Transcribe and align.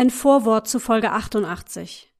Ein 0.00 0.08
Vorwort 0.08 0.66
zu 0.66 0.78
Folge 0.80 1.10
88. 1.10 2.10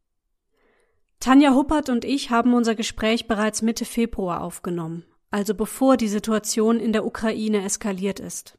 Tanja 1.19 1.55
Huppert 1.55 1.89
und 1.89 2.05
ich 2.05 2.29
haben 2.29 2.53
unser 2.53 2.75
Gespräch 2.75 3.27
bereits 3.27 3.63
Mitte 3.63 3.87
Februar 3.87 4.43
aufgenommen, 4.43 5.07
also 5.31 5.55
bevor 5.55 5.97
die 5.97 6.09
Situation 6.09 6.79
in 6.79 6.93
der 6.93 7.07
Ukraine 7.07 7.65
eskaliert 7.65 8.21
ist. 8.21 8.59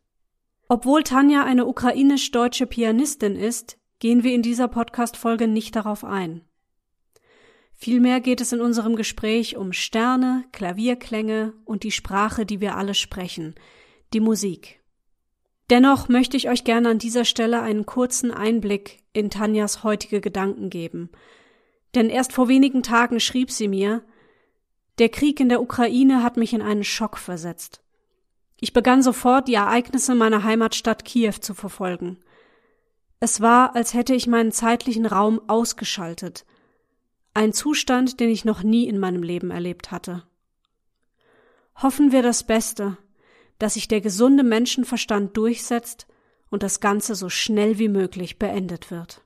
Obwohl 0.70 1.04
Tanja 1.04 1.44
eine 1.44 1.68
ukrainisch-deutsche 1.68 2.66
Pianistin 2.66 3.36
ist, 3.36 3.78
gehen 4.00 4.24
wir 4.24 4.34
in 4.34 4.42
dieser 4.42 4.68
Podcast-Folge 4.68 5.48
nicht 5.48 5.76
darauf 5.76 6.04
ein. 6.04 6.42
Vielmehr 7.76 8.22
geht 8.22 8.42
es 8.42 8.54
in 8.54 8.60
unserem 8.60 8.96
Gespräch 8.96 9.56
um 9.56 9.72
Sterne, 9.72 10.46
Klavierklänge 10.52 11.54
und 11.64 11.84
die 11.84 11.92
Sprache, 11.92 12.48
die 12.48 12.60
wir 12.60 12.76
alle 12.76 12.96
sprechen, 12.96 13.54
die 14.14 14.20
Musik. 14.20 14.81
Dennoch 15.72 16.10
möchte 16.10 16.36
ich 16.36 16.50
euch 16.50 16.66
gerne 16.66 16.90
an 16.90 16.98
dieser 16.98 17.24
Stelle 17.24 17.62
einen 17.62 17.86
kurzen 17.86 18.30
Einblick 18.30 19.06
in 19.14 19.30
Tanjas 19.30 19.86
heutige 19.86 20.20
Gedanken 20.20 20.70
geben. 20.70 21.10
Denn 21.96 22.10
erst 22.10 22.34
vor 22.34 22.50
wenigen 22.50 22.84
Tagen 22.84 23.22
schrieb 23.22 23.50
sie 23.52 23.70
mir, 23.70 24.04
der 25.00 25.08
Krieg 25.08 25.40
in 25.40 25.48
der 25.48 25.62
Ukraine 25.62 26.24
hat 26.24 26.36
mich 26.36 26.52
in 26.54 26.62
einen 26.62 26.84
Schock 26.84 27.18
versetzt. 27.18 27.82
Ich 28.60 28.74
begann 28.74 29.02
sofort, 29.02 29.48
die 29.48 29.54
Ereignisse 29.54 30.14
meiner 30.14 30.44
Heimatstadt 30.44 31.06
Kiew 31.06 31.36
zu 31.40 31.54
verfolgen. 31.54 32.20
Es 33.22 33.40
war, 33.40 33.74
als 33.74 33.94
hätte 33.94 34.14
ich 34.14 34.28
meinen 34.28 34.52
zeitlichen 34.52 35.06
Raum 35.06 35.40
ausgeschaltet. 35.48 36.46
Ein 37.34 37.54
Zustand, 37.54 38.20
den 38.20 38.30
ich 38.30 38.44
noch 38.44 38.62
nie 38.62 38.90
in 38.90 39.00
meinem 39.00 39.24
Leben 39.24 39.52
erlebt 39.52 39.90
hatte. 39.90 40.24
Hoffen 41.82 42.12
wir 42.12 42.24
das 42.24 42.44
Beste, 42.44 42.98
dass 43.62 43.76
sich 43.76 43.88
der 43.88 44.02
gesunde 44.02 44.44
Menschenverstand 44.44 45.38
durchsetzt 45.38 46.08
und 46.50 46.64
das 46.64 46.80
Ganze 46.80 47.14
so 47.14 47.30
schnell 47.30 47.78
wie 47.78 47.90
möglich 47.90 48.40
beendet 48.40 48.90
wird. 48.90 49.22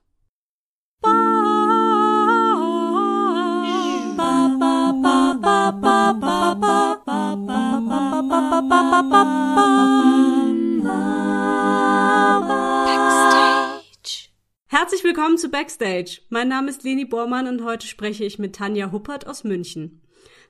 Herzlich 14.66 15.02
willkommen 15.02 15.38
zu 15.38 15.48
Backstage. 15.48 16.20
Mein 16.28 16.48
Name 16.48 16.68
ist 16.68 16.82
Leni 16.82 17.06
Bormann 17.06 17.48
und 17.48 17.64
heute 17.64 17.86
spreche 17.86 18.24
ich 18.24 18.38
mit 18.38 18.56
Tanja 18.56 18.92
Huppert 18.92 19.26
aus 19.26 19.44
München. 19.44 20.02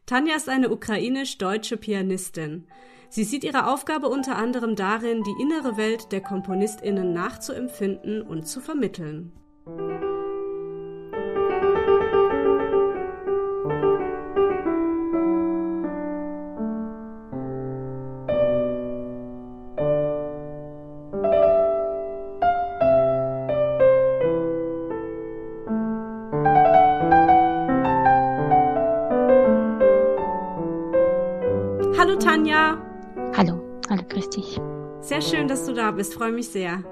Tanja 0.07 0.35
ist 0.35 0.49
eine 0.49 0.71
ukrainisch-deutsche 0.71 1.77
Pianistin. 1.77 2.67
Sie 3.09 3.25
sieht 3.25 3.45
ihre 3.45 3.67
Aufgabe 3.67 4.09
unter 4.09 4.37
anderem 4.37 4.77
darin, 4.77 5.23
die 5.23 5.43
innere 5.43 5.77
Welt 5.77 6.13
der 6.13 6.21
Komponistinnen 6.21 7.13
nachzuempfinden 7.13 8.23
und 8.23 8.47
zu 8.47 8.61
vermitteln. 8.61 9.33
Sehr 35.17 35.39
schön, 35.39 35.49
dass 35.49 35.65
du 35.65 35.73
da 35.73 35.93
bist. 35.93 36.13
Freue 36.13 36.31
mich 36.31 36.49
sehr. 36.49 36.85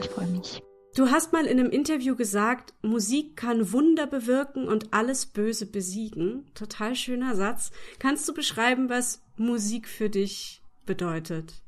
Ich 0.00 0.08
freue 0.08 0.26
mich. 0.28 0.62
Du 0.96 1.10
hast 1.10 1.34
mal 1.34 1.44
in 1.44 1.60
einem 1.60 1.70
Interview 1.70 2.16
gesagt, 2.16 2.72
Musik 2.80 3.36
kann 3.36 3.72
Wunder 3.74 4.06
bewirken 4.06 4.66
und 4.66 4.94
alles 4.94 5.26
Böse 5.26 5.66
besiegen. 5.66 6.46
Total 6.54 6.94
schöner 6.94 7.36
Satz. 7.36 7.70
Kannst 7.98 8.26
du 8.26 8.32
beschreiben, 8.32 8.88
was 8.88 9.22
Musik 9.36 9.86
für 9.86 10.08
dich 10.08 10.62
bedeutet? 10.86 11.60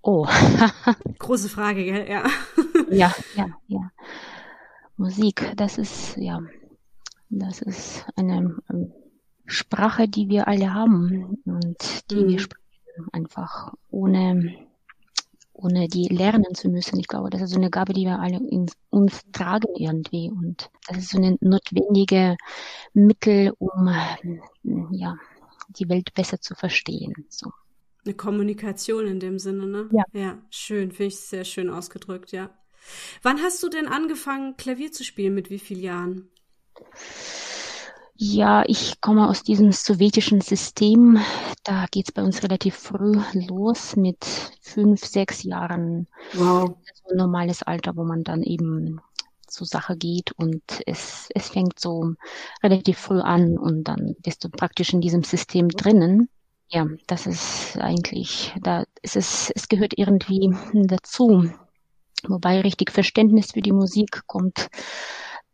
Oh. 0.00 0.28
Große 1.18 1.48
Frage, 1.48 1.84
gell? 1.84 2.08
Ja. 2.08 2.22
ja, 2.88 3.12
ja, 3.34 3.48
ja. 3.66 3.90
Musik, 4.96 5.50
das 5.56 5.76
ist, 5.76 6.16
ja, 6.18 6.40
das 7.30 7.62
ist 7.62 8.06
eine 8.14 8.56
ähm, 8.70 8.92
Sprache, 9.44 10.06
die 10.06 10.28
wir 10.28 10.46
alle 10.46 10.72
haben 10.72 11.38
und 11.46 12.10
die 12.12 12.14
mhm. 12.14 12.28
wir 12.28 12.38
sprechen 12.38 12.61
einfach 13.12 13.72
ohne, 13.90 14.54
ohne 15.52 15.88
die 15.88 16.08
lernen 16.08 16.54
zu 16.54 16.68
müssen. 16.68 16.98
Ich 16.98 17.08
glaube, 17.08 17.30
das 17.30 17.42
ist 17.42 17.50
so 17.50 17.56
eine 17.56 17.70
Gabe, 17.70 17.92
die 17.92 18.04
wir 18.04 18.20
alle 18.20 18.36
in 18.36 18.66
uns 18.90 19.22
tragen 19.32 19.74
irgendwie. 19.76 20.30
Und 20.30 20.70
das 20.88 20.98
ist 20.98 21.10
so 21.10 21.18
eine 21.18 21.36
notwendige 21.40 22.36
Mittel, 22.94 23.52
um, 23.58 23.88
ja, 24.92 25.16
die 25.68 25.88
Welt 25.88 26.14
besser 26.14 26.40
zu 26.40 26.54
verstehen. 26.54 27.26
So. 27.28 27.50
Eine 28.04 28.14
Kommunikation 28.14 29.06
in 29.06 29.20
dem 29.20 29.38
Sinne, 29.38 29.66
ne? 29.66 29.88
Ja. 29.92 30.04
Ja, 30.12 30.38
schön, 30.50 30.90
finde 30.90 31.08
ich 31.08 31.20
sehr 31.20 31.44
schön 31.44 31.70
ausgedrückt, 31.70 32.32
ja. 32.32 32.50
Wann 33.22 33.40
hast 33.40 33.62
du 33.62 33.68
denn 33.68 33.86
angefangen, 33.86 34.56
Klavier 34.56 34.90
zu 34.90 35.04
spielen? 35.04 35.34
Mit 35.34 35.50
wie 35.50 35.60
vielen 35.60 35.82
Jahren? 35.82 36.28
Ja, 38.24 38.62
ich 38.68 39.00
komme 39.00 39.28
aus 39.28 39.42
diesem 39.42 39.72
sowjetischen 39.72 40.40
System. 40.42 41.18
Da 41.64 41.86
geht 41.90 42.06
es 42.06 42.12
bei 42.12 42.22
uns 42.22 42.40
relativ 42.44 42.76
früh 42.76 43.20
los 43.32 43.96
mit 43.96 44.24
fünf, 44.60 45.04
sechs 45.04 45.42
Jahren. 45.42 46.06
Wow. 46.34 46.76
So 46.94 47.10
ein 47.10 47.16
normales 47.16 47.64
Alter, 47.64 47.96
wo 47.96 48.04
man 48.04 48.22
dann 48.22 48.44
eben 48.44 49.00
zur 49.48 49.66
Sache 49.66 49.96
geht 49.96 50.30
und 50.36 50.62
es, 50.86 51.30
es 51.34 51.48
fängt 51.48 51.80
so 51.80 52.14
relativ 52.62 52.96
früh 52.98 53.18
an 53.18 53.58
und 53.58 53.88
dann 53.88 54.14
bist 54.20 54.44
du 54.44 54.50
praktisch 54.50 54.92
in 54.92 55.00
diesem 55.00 55.24
System 55.24 55.68
drinnen. 55.68 56.28
Ja, 56.68 56.86
das 57.08 57.26
ist 57.26 57.76
eigentlich, 57.78 58.54
da 58.62 58.84
ist 59.02 59.16
es, 59.16 59.50
es 59.50 59.66
gehört 59.66 59.94
irgendwie 59.98 60.54
dazu. 60.72 61.50
Wobei 62.28 62.60
richtig 62.60 62.92
Verständnis 62.92 63.50
für 63.50 63.62
die 63.62 63.72
Musik 63.72 64.28
kommt 64.28 64.68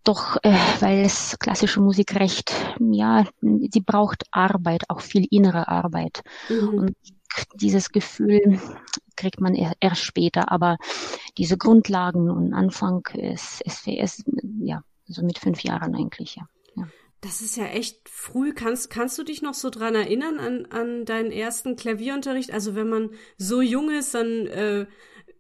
doch, 0.09 0.39
äh, 0.43 0.57
weil 0.81 1.05
es 1.05 1.39
klassische 1.39 1.81
Musik 1.81 2.15
recht, 2.15 2.55
ja, 2.81 3.27
sie 3.43 3.81
braucht 3.81 4.25
Arbeit, 4.31 4.85
auch 4.89 5.03
viel 5.03 5.27
innere 5.31 5.69
Arbeit. 5.69 6.23
Mhm. 6.49 6.69
Und 6.79 6.97
dieses 7.55 7.91
Gefühl 7.91 8.59
kriegt 9.17 9.39
man 9.41 9.55
erst 9.55 10.03
später, 10.03 10.51
aber 10.51 10.79
diese 11.37 11.59
Grundlagen 11.59 12.31
und 12.31 12.55
Anfang 12.55 13.07
ist, 13.13 13.61
ist, 13.67 13.87
ist 13.87 14.25
ja, 14.61 14.83
so 15.07 15.23
mit 15.23 15.39
fünf 15.39 15.63
Jahren 15.63 15.95
eigentlich, 15.95 16.37
ja. 16.37 16.49
ja. 16.75 16.89
Das 17.21 17.43
ist 17.43 17.57
ja 17.57 17.67
echt 17.67 18.09
früh. 18.09 18.55
Kannst, 18.55 18.89
kannst 18.89 19.19
du 19.19 19.25
dich 19.25 19.43
noch 19.43 19.55
so 19.55 19.69
dran 19.69 19.95
erinnern 19.95 20.39
an, 20.39 20.67
an 20.71 21.05
deinen 21.05 21.33
ersten 21.33 21.77
Klavierunterricht? 21.77 22.51
Also 22.51 22.75
wenn 22.75 22.89
man 22.89 23.11
so 23.37 23.61
jung 23.61 23.91
ist, 23.91 24.15
dann 24.15 24.47
äh, 24.47 24.87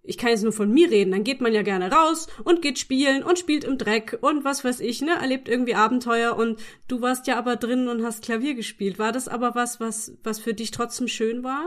ich 0.08 0.16
kann 0.16 0.30
jetzt 0.30 0.42
nur 0.42 0.52
von 0.52 0.70
mir 0.70 0.90
reden, 0.90 1.12
dann 1.12 1.22
geht 1.22 1.40
man 1.40 1.52
ja 1.52 1.62
gerne 1.62 1.92
raus 1.92 2.28
und 2.42 2.62
geht 2.62 2.78
spielen 2.78 3.22
und 3.22 3.38
spielt 3.38 3.64
im 3.64 3.76
Dreck 3.76 4.18
und 4.22 4.42
was 4.42 4.64
weiß 4.64 4.80
ich, 4.80 5.02
ne, 5.02 5.12
erlebt 5.20 5.48
irgendwie 5.48 5.74
Abenteuer 5.74 6.34
und 6.34 6.58
du 6.88 7.02
warst 7.02 7.26
ja 7.26 7.38
aber 7.38 7.56
drin 7.56 7.88
und 7.88 8.02
hast 8.02 8.22
Klavier 8.22 8.54
gespielt. 8.54 8.98
War 8.98 9.12
das 9.12 9.28
aber 9.28 9.54
was, 9.54 9.80
was, 9.80 10.12
was 10.24 10.38
für 10.38 10.54
dich 10.54 10.70
trotzdem 10.70 11.08
schön 11.08 11.44
war? 11.44 11.66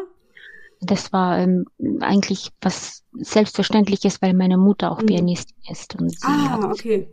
Das 0.79 1.13
war 1.13 1.37
ähm, 1.37 1.67
eigentlich 1.99 2.49
was 2.59 3.03
Selbstverständliches, 3.13 4.23
weil 4.23 4.33
meine 4.33 4.57
Mutter 4.57 4.91
auch 4.91 5.01
mhm. 5.01 5.05
Pianistin 5.05 5.57
ist 5.69 5.95
und 5.95 6.09
sie 6.09 6.25
ah, 6.25 6.49
hat 6.49 6.63
okay. 6.63 7.07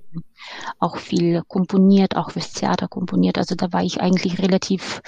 auch 0.79 0.97
viel 0.97 1.43
komponiert, 1.47 2.17
auch 2.17 2.31
fürs 2.31 2.53
Theater 2.53 2.89
komponiert. 2.89 3.37
Also 3.37 3.55
da 3.55 3.71
war 3.71 3.83
ich 3.83 4.01
eigentlich 4.01 4.41
relativ 4.41 5.03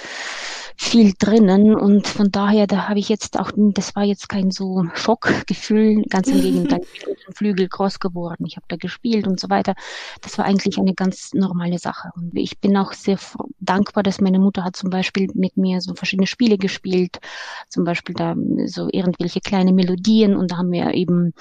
viel 0.75 1.13
drinnen 1.17 1.75
und 1.75 2.07
von 2.07 2.31
daher, 2.31 2.67
da 2.67 2.87
habe 2.87 2.99
ich 2.99 3.09
jetzt 3.09 3.39
auch, 3.39 3.51
das 3.55 3.95
war 3.95 4.03
jetzt 4.03 4.29
kein 4.29 4.51
so 4.51 4.85
Schockgefühl, 4.93 6.03
ganz 6.09 6.27
im 6.27 6.41
Gegenteil, 6.41 6.81
ich 6.93 7.05
bin 7.05 7.35
Flügel 7.35 7.67
groß 7.67 7.99
geworden, 7.99 8.45
ich 8.45 8.55
habe 8.55 8.65
da 8.67 8.75
gespielt 8.75 9.27
und 9.27 9.39
so 9.39 9.49
weiter. 9.49 9.75
Das 10.21 10.37
war 10.37 10.45
eigentlich 10.45 10.77
eine 10.77 10.93
ganz 10.93 11.33
normale 11.33 11.79
Sache. 11.79 12.09
Und 12.15 12.35
ich 12.35 12.59
bin 12.59 12.75
auch 12.77 12.93
sehr 12.93 13.17
dankbar, 13.59 14.03
dass 14.03 14.21
meine 14.21 14.39
Mutter 14.39 14.63
hat 14.63 14.75
zum 14.75 14.89
Beispiel 14.89 15.29
mit 15.33 15.57
mir 15.57 15.81
so 15.81 15.93
verschiedene 15.93 16.27
Spiele 16.27 16.57
gespielt, 16.57 17.19
zum 17.69 17.83
Beispiel 17.83 18.15
da 18.15 18.35
so 18.65 18.87
irgendwelche 18.91 19.41
kleine 19.41 19.73
Melodien 19.73 20.35
und 20.35 20.51
da 20.51 20.57
haben 20.57 20.71
wir 20.71 20.93
eben 20.93 21.33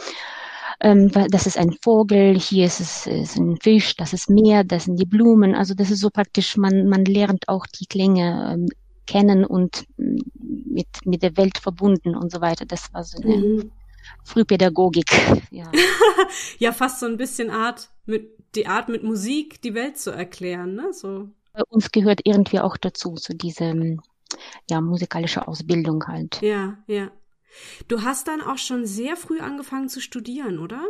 ähm, 0.80 1.10
das 1.30 1.46
ist 1.46 1.58
ein 1.58 1.76
Vogel, 1.82 2.38
hier 2.38 2.64
ist 2.66 2.80
es 2.80 3.06
ist 3.06 3.36
ein 3.36 3.58
Fisch, 3.60 3.96
das 3.96 4.12
ist 4.12 4.30
Meer, 4.30 4.64
das 4.64 4.84
sind 4.84 4.98
die 4.98 5.04
Blumen. 5.04 5.54
Also 5.54 5.74
das 5.74 5.90
ist 5.90 6.00
so 6.00 6.10
praktisch, 6.10 6.56
man, 6.56 6.88
man 6.88 7.04
lernt 7.04 7.48
auch 7.48 7.66
die 7.66 7.86
Klänge 7.86 8.54
ähm, 8.54 8.68
kennen 9.10 9.44
und 9.44 9.86
mit, 9.96 10.86
mit 11.04 11.22
der 11.24 11.36
Welt 11.36 11.58
verbunden 11.58 12.14
und 12.14 12.30
so 12.30 12.40
weiter. 12.40 12.64
Das 12.64 12.94
war 12.94 13.02
so 13.02 13.20
eine 13.20 13.36
mhm. 13.36 13.72
Frühpädagogik. 14.24 15.10
Ja. 15.50 15.70
ja, 16.58 16.72
fast 16.72 17.00
so 17.00 17.06
ein 17.06 17.16
bisschen 17.16 17.50
Art, 17.50 17.90
mit, 18.06 18.30
die 18.54 18.68
Art 18.68 18.88
mit 18.88 19.02
Musik 19.02 19.60
die 19.62 19.74
Welt 19.74 19.98
zu 19.98 20.12
erklären, 20.12 20.74
ne? 20.74 20.92
So. 20.92 21.28
Bei 21.52 21.62
uns 21.68 21.90
gehört 21.90 22.20
irgendwie 22.22 22.60
auch 22.60 22.76
dazu, 22.76 23.16
so 23.16 23.34
diese, 23.34 23.98
ja, 24.70 24.80
musikalische 24.80 25.48
Ausbildung 25.48 26.06
halt. 26.06 26.40
Ja, 26.40 26.78
ja. 26.86 27.10
Du 27.88 28.02
hast 28.02 28.28
dann 28.28 28.42
auch 28.42 28.58
schon 28.58 28.86
sehr 28.86 29.16
früh 29.16 29.40
angefangen 29.40 29.88
zu 29.88 30.00
studieren, 30.00 30.60
oder? 30.60 30.86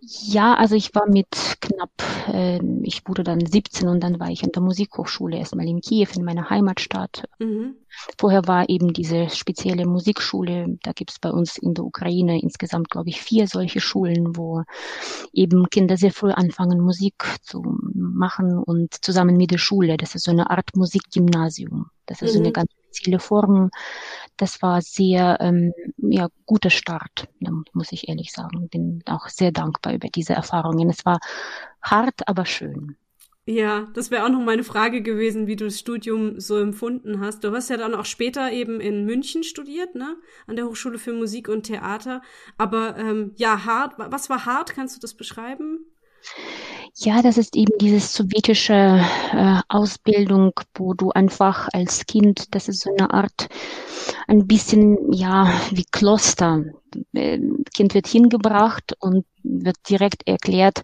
Ja, 0.00 0.54
also 0.54 0.74
ich 0.74 0.94
war 0.94 1.08
mit 1.08 1.56
knapp, 1.60 1.90
äh, 2.28 2.60
ich 2.82 3.02
wurde 3.08 3.24
dann 3.24 3.44
17 3.44 3.88
und 3.88 4.00
dann 4.00 4.20
war 4.20 4.30
ich 4.30 4.44
an 4.44 4.52
der 4.52 4.62
Musikhochschule 4.62 5.36
erstmal 5.36 5.66
in 5.66 5.80
Kiew, 5.80 6.08
in 6.14 6.24
meiner 6.24 6.48
Heimatstadt. 6.50 7.24
Mhm. 7.38 7.76
Vorher 8.18 8.46
war 8.46 8.68
eben 8.68 8.92
diese 8.92 9.30
spezielle 9.30 9.86
Musikschule, 9.86 10.78
da 10.82 10.92
gibt's 10.92 11.18
bei 11.18 11.30
uns 11.30 11.56
in 11.56 11.74
der 11.74 11.84
Ukraine 11.84 12.40
insgesamt, 12.40 12.90
glaube 12.90 13.08
ich, 13.08 13.20
vier 13.20 13.48
solche 13.48 13.80
Schulen, 13.80 14.36
wo 14.36 14.62
eben 15.32 15.68
Kinder 15.70 15.96
sehr 15.96 16.12
früh 16.12 16.30
anfangen, 16.30 16.80
Musik 16.80 17.24
zu 17.42 17.62
machen 17.94 18.58
und 18.58 18.94
zusammen 19.04 19.36
mit 19.36 19.50
der 19.50 19.58
Schule. 19.58 19.96
Das 19.96 20.14
ist 20.14 20.24
so 20.24 20.30
eine 20.30 20.50
Art 20.50 20.76
Musikgymnasium. 20.76 21.90
Das 22.04 22.22
ist 22.22 22.30
mhm. 22.30 22.34
so 22.34 22.38
eine 22.40 22.48
mhm. 22.48 22.52
ganz 22.52 22.70
spezielle 22.72 23.18
Form. 23.18 23.70
Das 24.36 24.62
war 24.62 24.82
sehr 24.82 25.38
ähm, 25.40 25.72
ja, 25.98 26.28
guter 26.44 26.70
Start, 26.70 27.28
muss 27.72 27.92
ich 27.92 28.08
ehrlich 28.08 28.32
sagen. 28.32 28.68
Bin 28.68 29.02
auch 29.06 29.28
sehr 29.28 29.52
dankbar 29.52 29.94
über 29.94 30.08
diese 30.08 30.34
Erfahrungen. 30.34 30.90
Es 30.90 31.04
war 31.06 31.18
hart, 31.82 32.28
aber 32.28 32.44
schön. 32.46 32.96
Ja, 33.48 33.86
das 33.94 34.10
wäre 34.10 34.24
auch 34.24 34.28
noch 34.28 34.40
meine 34.44 34.64
Frage 34.64 35.02
gewesen, 35.02 35.46
wie 35.46 35.54
du 35.54 35.66
das 35.66 35.78
Studium 35.78 36.40
so 36.40 36.58
empfunden 36.58 37.20
hast. 37.20 37.44
Du 37.44 37.52
hast 37.52 37.70
ja 37.70 37.76
dann 37.76 37.94
auch 37.94 38.04
später 38.04 38.50
eben 38.50 38.80
in 38.80 39.04
München 39.04 39.44
studiert, 39.44 39.94
ne? 39.94 40.16
An 40.48 40.56
der 40.56 40.66
Hochschule 40.66 40.98
für 40.98 41.12
Musik 41.12 41.48
und 41.48 41.62
Theater. 41.62 42.22
Aber 42.58 42.96
ähm, 42.98 43.32
ja, 43.36 43.64
hart. 43.64 43.94
Was 43.98 44.28
war 44.30 44.46
hart? 44.46 44.74
Kannst 44.74 44.96
du 44.96 45.00
das 45.00 45.14
beschreiben? 45.14 45.86
Ja, 46.94 47.20
das 47.20 47.36
ist 47.36 47.56
eben 47.56 47.72
diese 47.78 48.00
sowjetische 48.00 49.00
äh, 49.32 49.60
Ausbildung, 49.68 50.52
wo 50.74 50.94
du 50.94 51.10
einfach 51.10 51.68
als 51.72 52.06
Kind, 52.06 52.54
das 52.54 52.68
ist 52.68 52.80
so 52.80 52.90
eine 52.96 53.12
Art, 53.12 53.48
ein 54.28 54.46
bisschen, 54.46 55.12
ja, 55.12 55.52
wie 55.72 55.84
Kloster. 55.84 56.64
Äh, 57.12 57.38
kind 57.74 57.92
wird 57.92 58.06
hingebracht 58.06 58.94
und 59.00 59.26
wird 59.42 59.76
direkt 59.90 60.26
erklärt, 60.26 60.82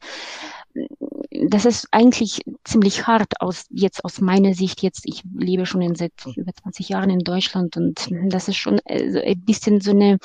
das 1.30 1.64
ist 1.64 1.88
eigentlich 1.90 2.42
ziemlich 2.64 3.06
hart 3.06 3.40
aus, 3.40 3.66
jetzt 3.70 4.04
aus 4.04 4.20
meiner 4.20 4.54
Sicht 4.54 4.82
jetzt, 4.82 5.02
ich 5.04 5.22
lebe 5.34 5.66
schon 5.66 5.82
in 5.82 5.94
seit 5.94 6.12
über 6.36 6.52
20 6.52 6.88
Jahren 6.88 7.10
in 7.10 7.20
Deutschland 7.20 7.76
und 7.76 8.08
das 8.26 8.48
ist 8.48 8.56
schon 8.56 8.78
äh, 8.84 9.30
ein 9.30 9.40
bisschen 9.40 9.80
so 9.80 9.90
eine 9.90 10.18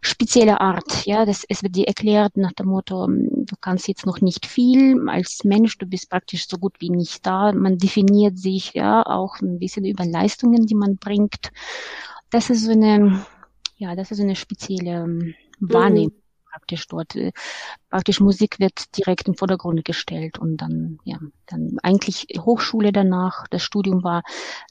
spezielle 0.00 0.60
Art. 0.60 1.06
Ja, 1.06 1.24
das, 1.24 1.44
es 1.48 1.62
wird 1.62 1.76
dir 1.76 1.86
erklärt 1.86 2.36
nach 2.36 2.52
dem 2.52 2.68
Motto, 2.68 3.04
ähm, 3.04 3.28
du 3.46 3.56
kannst 3.60 3.88
jetzt 3.88 4.06
noch 4.06 4.20
nicht 4.20 4.46
viel 4.46 5.08
als 5.08 5.44
Mensch, 5.44 5.78
du 5.78 5.86
bist 5.86 6.10
praktisch 6.10 6.48
so 6.48 6.58
gut 6.58 6.74
wie 6.78 6.90
nicht 6.90 7.26
da. 7.26 7.52
Man 7.52 7.78
definiert 7.78 8.38
sich 8.38 8.74
ja 8.74 9.04
auch 9.04 9.40
ein 9.40 9.58
bisschen 9.58 9.84
über 9.84 10.04
Leistungen, 10.04 10.66
die 10.66 10.74
man 10.74 10.96
bringt. 10.96 11.50
Das 12.30 12.50
ist 12.50 12.64
so 12.64 12.72
eine, 12.72 13.24
ja, 13.76 13.94
das 13.96 14.10
ist 14.10 14.18
so 14.18 14.24
eine 14.24 14.36
spezielle 14.36 15.04
ähm, 15.04 15.34
Wahrnehmung. 15.60 16.14
Mhm 16.14 16.20
praktisch 16.50 16.86
dort. 16.88 17.16
Äh, 17.16 17.32
praktisch 17.90 18.20
Musik 18.20 18.58
wird 18.58 18.96
direkt 18.96 19.28
im 19.28 19.34
Vordergrund 19.34 19.84
gestellt 19.84 20.38
und 20.38 20.58
dann, 20.58 20.98
ja, 21.04 21.18
dann 21.46 21.76
eigentlich 21.82 22.26
Hochschule 22.38 22.92
danach, 22.92 23.46
das 23.48 23.62
Studium 23.62 24.02
war 24.02 24.22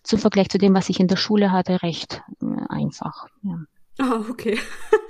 zum 0.03 0.19
Vergleich 0.19 0.49
zu 0.49 0.57
dem, 0.57 0.73
was 0.73 0.89
ich 0.89 0.99
in 0.99 1.07
der 1.07 1.15
Schule 1.15 1.51
hatte, 1.51 1.81
recht 1.81 2.21
äh, 2.41 2.45
einfach. 2.69 3.27
Ja. 3.43 3.59
Ah, 3.99 4.23
okay. 4.29 4.59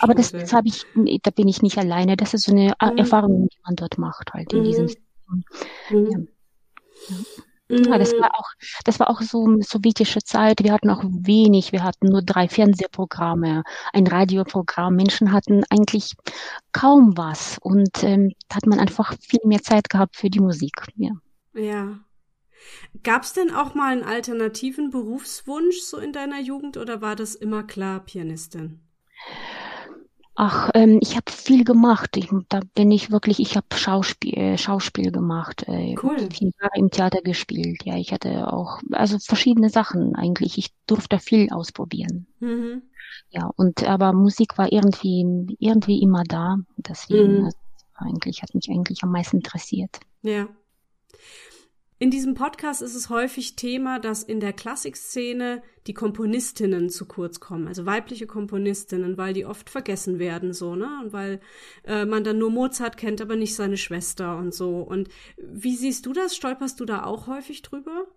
Aber 0.00 0.14
das, 0.14 0.32
das 0.32 0.52
habe 0.52 0.68
ich, 0.68 0.84
da 1.22 1.30
bin 1.30 1.48
ich 1.48 1.62
nicht 1.62 1.78
alleine. 1.78 2.16
Das 2.16 2.34
ist 2.34 2.44
so 2.44 2.52
eine 2.52 2.74
mhm. 2.80 2.98
Erfahrung, 2.98 3.48
die 3.48 3.58
man 3.64 3.76
dort 3.76 3.98
macht, 3.98 4.32
halt 4.32 4.52
in 4.52 4.60
mhm. 4.60 4.64
diesem 4.64 4.88
System. 4.88 5.44
Mhm. 5.90 6.28
Ja. 7.08 7.16
Ja, 7.68 7.96
das 7.96 8.12
war 8.12 8.38
auch, 8.38 8.50
das 8.84 9.00
war 9.00 9.08
auch 9.08 9.22
so 9.22 9.58
sowjetische 9.60 10.20
Zeit. 10.22 10.62
Wir 10.62 10.72
hatten 10.74 10.90
auch 10.90 11.02
wenig. 11.04 11.72
Wir 11.72 11.82
hatten 11.82 12.08
nur 12.08 12.20
drei 12.20 12.46
Fernsehprogramme, 12.46 13.62
ein 13.94 14.06
Radioprogramm. 14.06 14.94
Menschen 14.94 15.32
hatten 15.32 15.62
eigentlich 15.70 16.12
kaum 16.72 17.16
was. 17.16 17.56
Und 17.62 18.04
ähm, 18.04 18.32
da 18.48 18.56
hat 18.56 18.66
man 18.66 18.78
einfach 18.78 19.14
viel 19.20 19.40
mehr 19.44 19.62
Zeit 19.62 19.88
gehabt 19.88 20.16
für 20.16 20.28
die 20.28 20.40
Musik. 20.40 20.82
Ja. 20.96 21.12
Ja. 21.54 21.98
Gab 23.02 23.22
es 23.22 23.32
denn 23.32 23.50
auch 23.50 23.74
mal 23.74 23.92
einen 23.92 24.04
alternativen 24.04 24.90
Berufswunsch 24.90 25.80
so 25.80 25.96
in 25.96 26.12
deiner 26.12 26.40
Jugend 26.40 26.76
oder 26.76 27.00
war 27.00 27.16
das 27.16 27.34
immer 27.34 27.62
klar 27.62 28.00
Pianistin? 28.00 28.80
Ach, 30.34 30.70
ähm, 30.74 30.98
ich 31.02 31.14
habe 31.16 31.30
viel 31.30 31.62
gemacht. 31.62 32.16
Ich, 32.16 32.30
da 32.48 32.60
bin 32.74 32.90
ich 32.90 33.10
wirklich, 33.10 33.38
ich 33.38 33.56
habe 33.56 33.66
Schauspiel, 33.74 34.34
äh, 34.36 34.58
Schauspiel 34.58 35.12
gemacht. 35.12 35.64
Äh, 35.68 35.94
cool. 36.02 36.16
Viele 36.32 36.52
Jahre 36.60 36.72
im 36.78 36.90
Theater 36.90 37.20
gespielt. 37.20 37.84
Ja, 37.84 37.96
ich 37.96 38.12
hatte 38.12 38.50
auch, 38.50 38.80
also 38.92 39.18
verschiedene 39.18 39.68
Sachen 39.68 40.16
eigentlich. 40.16 40.56
Ich 40.56 40.70
durfte 40.86 41.18
viel 41.18 41.50
ausprobieren. 41.50 42.26
Mhm. 42.40 42.82
Ja, 43.28 43.50
und 43.56 43.84
aber 43.84 44.14
Musik 44.14 44.56
war 44.56 44.72
irgendwie, 44.72 45.56
irgendwie 45.58 46.00
immer 46.00 46.24
da. 46.24 46.56
Deswegen 46.76 47.42
mhm. 47.42 47.50
eigentlich 47.94 48.42
hat 48.42 48.54
mich 48.54 48.70
eigentlich 48.70 49.02
am 49.02 49.12
meisten 49.12 49.36
interessiert. 49.36 50.00
Ja. 50.22 50.48
In 52.02 52.10
diesem 52.10 52.34
Podcast 52.34 52.82
ist 52.82 52.96
es 52.96 53.10
häufig 53.10 53.54
Thema, 53.54 54.00
dass 54.00 54.24
in 54.24 54.40
der 54.40 54.52
Klassikszene 54.52 55.62
die 55.86 55.94
Komponistinnen 55.94 56.90
zu 56.90 57.06
kurz 57.06 57.38
kommen, 57.38 57.68
also 57.68 57.86
weibliche 57.86 58.26
Komponistinnen, 58.26 59.16
weil 59.18 59.34
die 59.34 59.46
oft 59.46 59.70
vergessen 59.70 60.18
werden, 60.18 60.52
so, 60.52 60.74
ne? 60.74 60.88
Und 61.00 61.12
weil 61.12 61.38
äh, 61.84 62.04
man 62.04 62.24
dann 62.24 62.38
nur 62.38 62.50
Mozart 62.50 62.96
kennt, 62.96 63.20
aber 63.20 63.36
nicht 63.36 63.54
seine 63.54 63.76
Schwester 63.76 64.36
und 64.36 64.52
so. 64.52 64.78
Und 64.78 65.10
wie 65.36 65.76
siehst 65.76 66.04
du 66.04 66.12
das? 66.12 66.34
Stolperst 66.34 66.80
du 66.80 66.86
da 66.86 67.04
auch 67.04 67.28
häufig 67.28 67.62
drüber? 67.62 68.08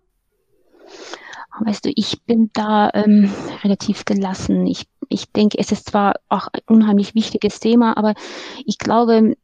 Weißt 1.60 1.84
du, 1.84 1.92
ich 1.94 2.20
bin 2.24 2.50
da 2.54 2.90
ähm, 2.92 3.32
relativ 3.62 4.04
gelassen. 4.04 4.66
Ich, 4.66 4.88
ich 5.08 5.30
denke, 5.32 5.58
es 5.58 5.72
ist 5.72 5.90
zwar 5.90 6.14
auch 6.28 6.48
ein 6.52 6.60
unheimlich 6.66 7.14
wichtiges 7.14 7.60
Thema, 7.60 7.96
aber 7.96 8.14
ich 8.64 8.78
glaube, 8.78 9.36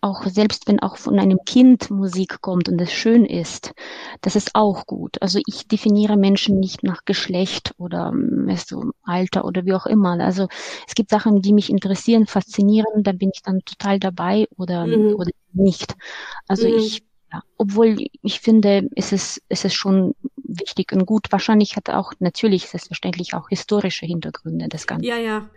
auch 0.00 0.24
selbst 0.24 0.66
wenn 0.68 0.80
auch 0.80 0.96
von 0.96 1.18
einem 1.18 1.38
Kind 1.44 1.90
Musik 1.90 2.40
kommt 2.40 2.68
und 2.68 2.80
es 2.80 2.92
schön 2.92 3.24
ist, 3.24 3.72
das 4.20 4.36
ist 4.36 4.54
auch 4.54 4.86
gut. 4.86 5.20
Also 5.20 5.40
ich 5.46 5.68
definiere 5.68 6.16
Menschen 6.16 6.58
nicht 6.58 6.82
nach 6.82 7.04
Geschlecht 7.04 7.74
oder 7.78 8.12
weißt 8.12 8.70
du, 8.70 8.92
Alter 9.02 9.44
oder 9.44 9.64
wie 9.64 9.74
auch 9.74 9.86
immer. 9.86 10.18
Also 10.20 10.48
es 10.86 10.94
gibt 10.94 11.10
Sachen, 11.10 11.42
die 11.42 11.52
mich 11.52 11.70
interessieren, 11.70 12.26
faszinieren, 12.26 13.02
da 13.02 13.12
bin 13.12 13.30
ich 13.34 13.42
dann 13.42 13.60
total 13.64 13.98
dabei 13.98 14.46
oder, 14.56 14.86
mhm. 14.86 15.14
oder 15.16 15.30
nicht. 15.52 15.94
Also 16.48 16.68
mhm. 16.68 16.74
ich 16.74 17.02
ja, 17.32 17.42
obwohl 17.58 17.96
ich 18.22 18.40
finde, 18.40 18.88
es 18.96 19.12
ist, 19.12 19.42
es 19.48 19.64
ist 19.64 19.74
schon 19.74 20.14
wichtig 20.36 20.92
und 20.92 21.06
gut. 21.06 21.26
Wahrscheinlich 21.30 21.76
hat 21.76 21.88
auch 21.88 22.12
natürlich 22.18 22.66
selbstverständlich 22.66 23.34
auch 23.34 23.48
historische 23.48 24.06
Hintergründe 24.06 24.68
das 24.68 24.86
Ganze. 24.86 25.06
Ja, 25.06 25.16
ja. 25.16 25.48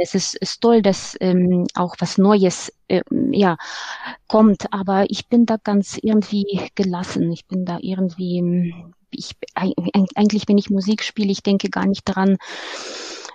Es 0.00 0.14
ist, 0.14 0.34
ist 0.36 0.60
toll, 0.60 0.82
dass 0.82 1.16
ähm, 1.20 1.66
auch 1.74 1.94
was 2.00 2.18
Neues 2.18 2.72
ähm, 2.88 3.32
ja 3.32 3.56
kommt, 4.26 4.72
aber 4.72 5.08
ich 5.08 5.28
bin 5.28 5.46
da 5.46 5.56
ganz 5.62 5.98
irgendwie 6.02 6.70
gelassen. 6.74 7.30
Ich 7.30 7.46
bin 7.46 7.64
da 7.64 7.78
irgendwie, 7.80 8.74
ich 9.10 9.36
eigentlich, 9.54 10.48
wenn 10.48 10.58
ich 10.58 10.70
Musik 10.70 11.04
spiele, 11.04 11.30
ich 11.30 11.42
denke 11.42 11.70
gar 11.70 11.86
nicht 11.86 12.08
daran, 12.08 12.38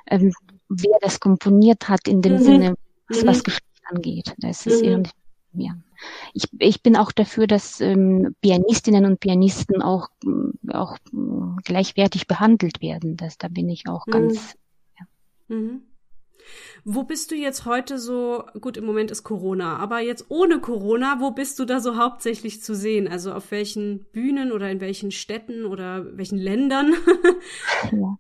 ähm, 0.08 0.34
wer 0.68 0.98
das 1.02 1.22
komponiert 1.22 1.88
hat 1.88 2.08
in 2.08 2.22
dem 2.22 2.34
mhm. 2.34 2.44
Sinne, 2.44 2.76
was, 3.08 3.24
mhm. 3.24 3.28
was 3.28 3.44
Geschlecht 3.44 3.64
angeht. 3.86 4.34
Das 4.40 4.66
ist 4.66 4.82
mhm. 4.82 4.90
irgendwie 4.90 5.12
ja 5.54 5.76
ich, 6.34 6.48
ich 6.60 6.84
bin 6.84 6.96
auch 6.96 7.12
dafür, 7.12 7.48
dass 7.48 7.82
ähm, 7.82 8.36
Pianistinnen 8.42 9.06
und 9.06 9.20
Pianisten 9.20 9.82
auch, 9.82 10.10
auch 10.70 10.98
gleichwertig 11.64 12.28
behandelt 12.28 12.82
werden. 12.82 13.18
Das, 13.18 13.38
da 13.38 13.48
bin 13.48 13.70
ich 13.70 13.88
auch 13.88 14.06
ganz. 14.06 14.56
Mhm. 14.98 14.98
Ja. 15.00 15.56
Mhm. 15.56 15.82
Wo 16.84 17.04
bist 17.04 17.32
du 17.32 17.36
jetzt 17.36 17.66
heute 17.66 17.98
so, 17.98 18.44
gut, 18.62 18.78
im 18.78 18.86
Moment 18.86 19.10
ist 19.10 19.24
Corona, 19.24 19.78
aber 19.78 20.02
jetzt 20.02 20.26
ohne 20.30 20.60
Corona, 20.60 21.18
wo 21.20 21.32
bist 21.32 21.58
du 21.58 21.66
da 21.66 21.80
so 21.80 21.98
hauptsächlich 21.98 22.62
zu 22.62 22.76
sehen? 22.76 23.08
Also 23.08 23.34
auf 23.34 23.50
welchen 23.52 24.06
Bühnen 24.12 24.52
oder 24.52 24.70
in 24.70 24.82
welchen 24.82 25.12
Städten 25.12 25.66
oder 25.66 26.06
welchen 26.18 26.38
Ländern? 26.38 26.94
ja. 27.92 28.18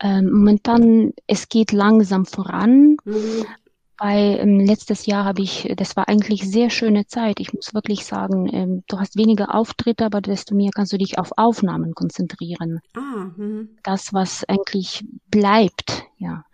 ähm, 0.00 0.30
momentan, 0.32 1.12
es 1.26 1.48
geht 1.48 1.70
langsam 1.72 2.26
voran. 2.26 2.96
Mhm. 3.04 3.46
Weil 4.02 4.38
ähm, 4.40 4.60
letztes 4.60 5.04
Jahr 5.04 5.26
habe 5.26 5.42
ich, 5.42 5.70
das 5.76 5.94
war 5.94 6.08
eigentlich 6.08 6.50
sehr 6.50 6.70
schöne 6.70 7.06
Zeit. 7.06 7.38
Ich 7.38 7.52
muss 7.52 7.74
wirklich 7.74 8.06
sagen, 8.06 8.48
ähm, 8.50 8.82
du 8.88 8.98
hast 8.98 9.16
weniger 9.18 9.54
Auftritte, 9.54 10.06
aber 10.06 10.22
desto 10.22 10.54
mehr 10.54 10.70
kannst 10.74 10.94
du 10.94 10.96
dich 10.96 11.18
auf 11.18 11.32
Aufnahmen 11.36 11.94
konzentrieren. 11.94 12.80
Ah, 12.96 13.30
mh. 13.36 13.66
das, 13.82 14.14
was 14.14 14.48
eigentlich 14.48 15.04
bleibt, 15.30 16.04
ja. 16.16 16.44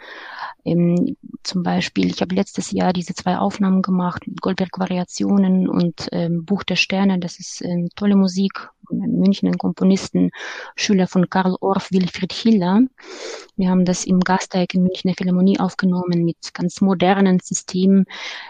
Ähm, 0.66 1.16
zum 1.44 1.62
Beispiel, 1.62 2.10
ich 2.10 2.20
habe 2.22 2.34
letztes 2.34 2.72
Jahr 2.72 2.92
diese 2.92 3.14
zwei 3.14 3.38
Aufnahmen 3.38 3.82
gemacht, 3.82 4.24
Goldberg-Variationen 4.40 5.68
und 5.68 6.08
ähm, 6.10 6.44
Buch 6.44 6.64
der 6.64 6.74
Sterne. 6.74 7.20
Das 7.20 7.38
ist 7.38 7.62
ähm, 7.62 7.88
tolle 7.94 8.16
Musik, 8.16 8.68
München 8.90 9.48
ein 9.48 9.58
Komponisten, 9.58 10.30
Schüler 10.74 11.06
von 11.06 11.30
Karl 11.30 11.54
Orff, 11.60 11.92
Wilfried 11.92 12.32
Hiller. 12.32 12.80
Wir 13.56 13.70
haben 13.70 13.84
das 13.84 14.04
im 14.04 14.18
Gasteig 14.18 14.74
in 14.74 14.82
München 14.82 15.06
der 15.06 15.14
Philharmonie 15.14 15.60
aufgenommen 15.60 16.24
mit 16.24 16.52
ganz 16.52 16.80
modernen 16.80 17.38
Systemen. 17.38 18.04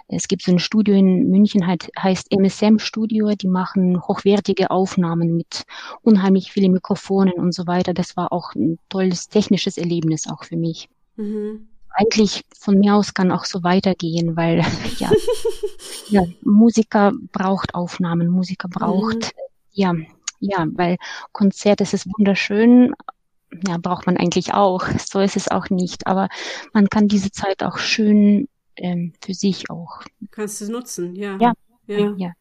Es 0.09 0.27
gibt 0.27 0.41
so 0.41 0.53
ein 0.53 0.59
Studio 0.59 0.95
in 0.95 1.29
München, 1.29 1.67
halt, 1.67 1.91
heißt 1.99 2.33
MSM 2.33 2.79
Studio. 2.79 3.35
Die 3.35 3.49
machen 3.49 4.01
hochwertige 4.01 4.71
Aufnahmen 4.71 5.37
mit 5.37 5.65
unheimlich 6.01 6.51
vielen 6.51 6.73
Mikrofonen 6.73 7.35
und 7.35 7.53
so 7.53 7.67
weiter. 7.67 7.93
Das 7.93 8.17
war 8.17 8.33
auch 8.33 8.55
ein 8.55 8.79
tolles 8.89 9.29
technisches 9.29 9.77
Erlebnis 9.77 10.27
auch 10.27 10.45
für 10.45 10.57
mich. 10.57 10.89
Mhm 11.17 11.69
eigentlich 11.97 12.45
von 12.59 12.79
mir 12.79 12.95
aus 12.95 13.15
kann 13.15 13.33
auch 13.33 13.45
so 13.45 13.63
weitergehen, 13.63 14.37
weil 14.37 14.59
ja, 14.99 15.11
ja 16.09 16.25
Musiker 16.43 17.13
braucht 17.33 17.75
Aufnahmen, 17.75 18.29
Musiker 18.29 18.69
braucht 18.69 19.17
mhm. 19.17 19.31
ja 19.73 19.95
ja, 20.41 20.67
weil 20.73 20.97
Konzert 21.33 21.81
ist 21.81 21.95
es 21.95 22.07
wunderschön, 22.07 22.95
ja, 23.67 23.79
braucht 23.79 24.07
man 24.07 24.17
eigentlich 24.17 24.55
auch. 24.55 24.87
So 24.99 25.21
ist 25.21 25.37
es 25.37 25.49
auch 25.49 25.71
nicht. 25.71 26.07
Aber 26.07 26.29
man 26.73 26.89
kann 26.89 27.09
diese 27.09 27.31
Zeit 27.31 27.63
auch 27.63 27.79
schön 27.79 28.49
ähm, 28.77 29.13
für 29.25 29.35
sich 29.35 29.71
auch. 29.71 30.03
Kannst 30.31 30.61
du 30.61 30.71
nutzen, 30.71 31.15
ja. 31.15 31.39
Ja. 31.41 31.55
ja. 31.87 32.15
ja. 32.17 32.33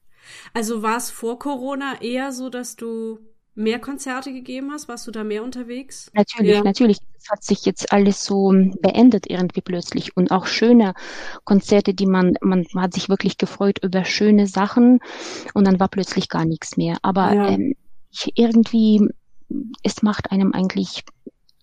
Also 0.54 0.82
war 0.82 0.98
es 0.98 1.12
vor 1.12 1.40
Corona 1.40 2.02
eher 2.02 2.32
so, 2.32 2.50
dass 2.50 2.76
du 2.76 3.20
mehr 3.56 3.80
Konzerte 3.80 4.32
gegeben 4.32 4.72
hast? 4.72 4.88
Warst 4.88 5.08
du 5.08 5.12
da 5.12 5.24
mehr 5.24 5.44
unterwegs? 5.44 6.12
Natürlich, 6.14 6.56
ja. 6.56 6.64
natürlich. 6.64 6.98
Es 7.18 7.30
hat 7.30 7.44
sich 7.44 7.66
jetzt 7.66 7.92
alles 7.92 8.24
so 8.24 8.50
beendet 8.82 9.26
irgendwie 9.30 9.62
plötzlich 9.62 10.16
und 10.16 10.32
auch 10.32 10.46
schöne 10.46 10.94
Konzerte, 11.46 11.94
die 11.94 12.06
man, 12.06 12.36
man, 12.42 12.66
man 12.74 12.84
hat 12.84 12.94
sich 12.94 13.10
wirklich 13.10 13.38
gefreut 13.38 13.80
über 13.82 14.06
schöne 14.06 14.46
Sachen 14.46 15.00
und 15.54 15.66
dann 15.66 15.80
war 15.80 15.88
plötzlich 15.88 16.30
gar 16.30 16.46
nichts 16.46 16.78
mehr. 16.78 16.98
Aber 17.02 17.34
ja. 17.34 17.50
ähm, 17.50 17.76
ich 18.12 18.34
irgendwie, 18.36 19.08
es 19.82 20.04
macht 20.04 20.32
einem 20.32 20.54
eigentlich 20.54 21.04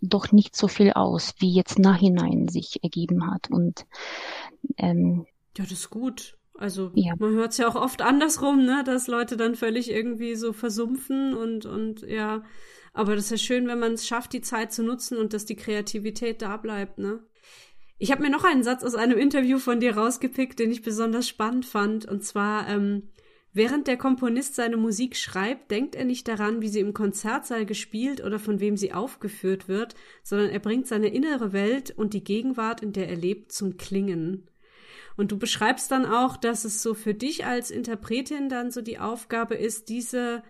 doch 0.00 0.32
nicht 0.32 0.56
so 0.56 0.66
viel 0.66 0.92
aus, 0.92 1.34
wie 1.38 1.52
jetzt 1.52 1.78
nachhinein 1.78 2.48
sich 2.48 2.82
ergeben 2.82 3.30
hat 3.30 3.50
und 3.50 3.86
ähm, 4.78 5.26
ja, 5.56 5.64
das 5.64 5.72
ist 5.72 5.90
gut. 5.90 6.36
Also 6.54 6.90
ja. 6.94 7.14
man 7.18 7.32
hört 7.32 7.52
es 7.52 7.58
ja 7.58 7.68
auch 7.68 7.74
oft 7.74 8.02
andersrum, 8.02 8.64
ne, 8.64 8.82
dass 8.84 9.06
Leute 9.06 9.36
dann 9.36 9.54
völlig 9.54 9.90
irgendwie 9.90 10.34
so 10.34 10.52
versumpfen 10.52 11.34
und 11.34 11.66
und 11.66 12.02
ja, 12.02 12.44
aber 12.92 13.16
das 13.16 13.26
ist 13.26 13.30
ja 13.30 13.36
schön, 13.38 13.66
wenn 13.68 13.78
man 13.78 13.92
es 13.92 14.06
schafft, 14.06 14.32
die 14.32 14.42
Zeit 14.42 14.72
zu 14.72 14.82
nutzen 14.82 15.16
und 15.16 15.32
dass 15.32 15.46
die 15.46 15.56
Kreativität 15.56 16.42
da 16.42 16.56
bleibt, 16.56 16.98
ne? 16.98 17.20
Ich 17.98 18.10
habe 18.10 18.22
mir 18.22 18.30
noch 18.30 18.44
einen 18.44 18.64
Satz 18.64 18.82
aus 18.82 18.96
einem 18.96 19.16
Interview 19.16 19.58
von 19.58 19.78
dir 19.78 19.96
rausgepickt, 19.96 20.58
den 20.58 20.72
ich 20.72 20.82
besonders 20.82 21.28
spannend 21.28 21.64
fand, 21.64 22.04
und 22.04 22.24
zwar 22.24 22.68
ähm, 22.68 23.12
Während 23.54 23.86
der 23.86 23.98
Komponist 23.98 24.54
seine 24.54 24.78
Musik 24.78 25.14
schreibt, 25.14 25.70
denkt 25.70 25.94
er 25.94 26.06
nicht 26.06 26.26
daran, 26.26 26.62
wie 26.62 26.68
sie 26.68 26.80
im 26.80 26.94
Konzertsaal 26.94 27.66
gespielt 27.66 28.24
oder 28.24 28.38
von 28.38 28.60
wem 28.60 28.78
sie 28.78 28.94
aufgeführt 28.94 29.68
wird, 29.68 29.94
sondern 30.22 30.48
er 30.48 30.58
bringt 30.58 30.86
seine 30.86 31.08
innere 31.08 31.52
Welt 31.52 31.90
und 31.90 32.14
die 32.14 32.24
Gegenwart, 32.24 32.82
in 32.82 32.94
der 32.94 33.10
er 33.10 33.16
lebt, 33.16 33.52
zum 33.52 33.76
Klingen. 33.76 34.48
Und 35.16 35.32
du 35.32 35.38
beschreibst 35.38 35.90
dann 35.90 36.06
auch, 36.06 36.36
dass 36.36 36.64
es 36.64 36.82
so 36.82 36.94
für 36.94 37.14
dich 37.14 37.44
als 37.44 37.70
Interpretin 37.70 38.48
dann 38.48 38.70
so 38.70 38.80
die 38.80 38.98
Aufgabe 38.98 39.54
ist, 39.54 39.88
diese 39.88 40.42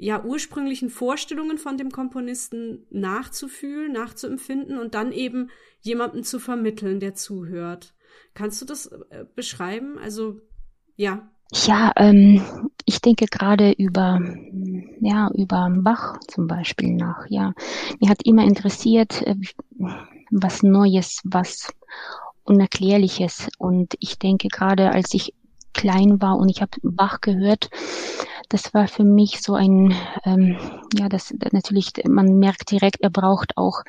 ja 0.00 0.24
ursprünglichen 0.24 0.88
Vorstellungen 0.88 1.58
von 1.58 1.76
dem 1.76 1.90
Komponisten 1.90 2.86
nachzufühlen, 2.90 3.92
nachzuempfinden 3.92 4.78
und 4.78 4.94
dann 4.94 5.12
eben 5.12 5.50
jemanden 5.80 6.24
zu 6.24 6.38
vermitteln, 6.38 7.00
der 7.00 7.14
zuhört. 7.14 7.94
Kannst 8.34 8.60
du 8.62 8.66
das 8.66 8.86
äh, 8.86 9.24
beschreiben? 9.34 9.98
Also 9.98 10.40
ja. 10.96 11.30
Ja, 11.52 11.92
ähm, 11.96 12.42
ich 12.84 13.00
denke 13.00 13.26
gerade 13.26 13.72
über, 13.72 14.20
ja, 15.00 15.30
über 15.34 15.68
Bach 15.80 16.18
zum 16.28 16.46
Beispiel 16.46 16.94
nach. 16.94 17.26
Ja, 17.28 17.52
mir 18.00 18.08
hat 18.08 18.24
immer 18.24 18.44
interessiert, 18.44 19.20
äh, 19.22 19.34
was 20.30 20.62
Neues, 20.62 21.20
was 21.24 21.72
Unerklärliches. 22.44 23.48
Und 23.58 23.94
ich 24.00 24.18
denke 24.18 24.48
gerade, 24.48 24.90
als 24.92 25.14
ich 25.14 25.34
klein 25.72 26.20
war 26.20 26.36
und 26.36 26.48
ich 26.48 26.62
habe 26.62 26.72
Bach 26.82 27.20
gehört, 27.20 27.70
das 28.48 28.74
war 28.74 28.88
für 28.88 29.04
mich 29.04 29.40
so 29.40 29.54
ein, 29.54 29.94
ähm, 30.24 30.58
ja, 30.94 31.08
das 31.08 31.32
natürlich, 31.52 31.92
man 32.08 32.38
merkt 32.38 32.70
direkt, 32.72 33.00
er 33.00 33.10
braucht 33.10 33.56
auch 33.56 33.82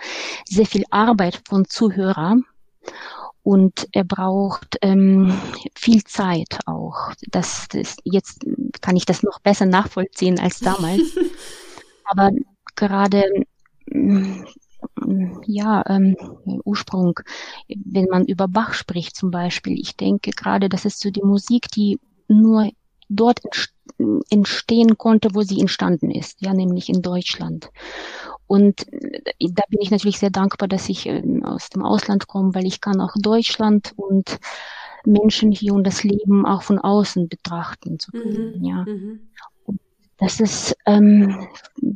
sehr 0.46 0.68
viel 0.68 0.84
Arbeit 0.92 1.42
von 1.48 1.66
Zuhörer 1.66 2.38
und 3.44 3.88
er 3.92 4.04
braucht 4.04 4.78
ähm, 4.82 5.34
viel 5.76 6.04
Zeit 6.04 6.60
auch. 6.68 7.12
Das, 7.32 7.68
das 7.70 7.98
jetzt 8.04 8.46
kann 8.82 8.96
ich 8.96 9.06
das 9.06 9.24
noch 9.24 9.40
besser 9.40 9.66
nachvollziehen 9.66 10.40
als 10.40 10.60
damals. 10.60 11.02
Aber 12.06 12.32
gerade 12.76 13.24
ja, 15.46 15.84
ähm, 15.88 16.16
Ursprung, 16.64 17.20
wenn 17.68 18.06
man 18.06 18.26
über 18.26 18.48
Bach 18.48 18.74
spricht 18.74 19.16
zum 19.16 19.32
Beispiel, 19.32 19.80
ich 19.80 19.96
denke 19.96 20.32
gerade, 20.32 20.70
das 20.70 20.86
ist 20.86 21.00
so 21.00 21.10
die 21.10 21.24
Musik, 21.24 21.68
die 21.70 22.00
nur 22.28 22.72
dort 23.10 23.42
entstehen 24.30 24.98
konnte, 24.98 25.36
wo 25.36 25.42
sie 25.42 25.60
entstanden 25.60 26.12
ist, 26.12 26.42
ja, 26.42 26.54
nämlich 26.54 26.90
in 26.90 27.02
Deutschland. 27.02 27.70
Und 28.48 28.92
äh, 28.92 29.22
da 29.52 29.64
bin 29.70 29.82
ich 29.82 29.92
natürlich 29.92 30.20
sehr 30.20 30.30
dankbar, 30.30 30.68
dass 30.68 30.90
ich 30.90 31.06
ähm, 31.06 31.44
aus 31.44 31.70
dem 31.70 31.84
Ausland 31.84 32.28
komme, 32.28 32.56
weil 32.56 32.66
ich 32.66 32.82
kann 32.82 33.02
auch 33.02 33.14
Deutschland 33.16 33.94
und 33.96 34.40
Menschen 35.06 35.52
hier 35.52 35.74
und 35.74 35.86
das 35.86 36.04
Leben 36.04 36.46
auch 36.46 36.62
von 36.62 36.80
außen 36.80 37.28
betrachten 37.28 38.00
zu 38.00 38.12
können, 38.12 38.60
mhm. 38.60 38.66
ja. 38.66 38.86
Mhm. 38.88 39.20
Das 40.18 40.40
ist 40.40 40.78
ähm, 40.86 41.48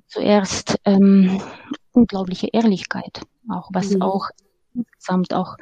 zuerst 0.08 0.80
ähm, 0.86 1.40
unglaubliche 1.96 2.48
Ehrlichkeit, 2.48 3.22
auch 3.50 3.70
was 3.72 3.92
mhm. 3.92 4.02
auch 4.02 4.30
insgesamt 4.74 5.34
auch, 5.34 5.56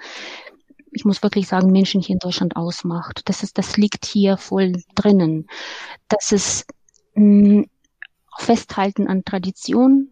ich 0.92 1.06
muss 1.06 1.24
wirklich 1.24 1.48
sagen, 1.48 1.72
Menschen 1.72 2.02
hier 2.02 2.14
in 2.14 2.20
Deutschland 2.20 2.56
ausmacht. 2.56 3.22
Das 3.26 3.44
ist, 3.44 3.58
das 3.58 3.78
liegt 3.78 4.06
hier 4.06 4.38
voll 4.38 4.74
drinnen. 4.96 5.48
Das 6.08 6.32
ist 6.32 6.66
mh, 7.16 7.60
mm, 7.60 7.70
Festhalten 8.38 9.08
an 9.08 9.24
Tradition 9.24 10.10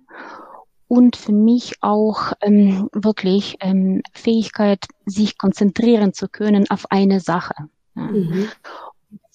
und 0.87 1.15
für 1.15 1.31
mich 1.31 1.75
auch 1.81 2.33
ähm, 2.41 2.89
wirklich 2.93 3.57
ähm, 3.61 4.01
Fähigkeit, 4.13 4.85
sich 5.05 5.37
konzentrieren 5.37 6.13
zu 6.13 6.27
können 6.27 6.69
auf 6.69 6.91
eine 6.91 7.19
Sache. 7.19 7.55
Ja. 7.95 8.03
Mhm. 8.03 8.49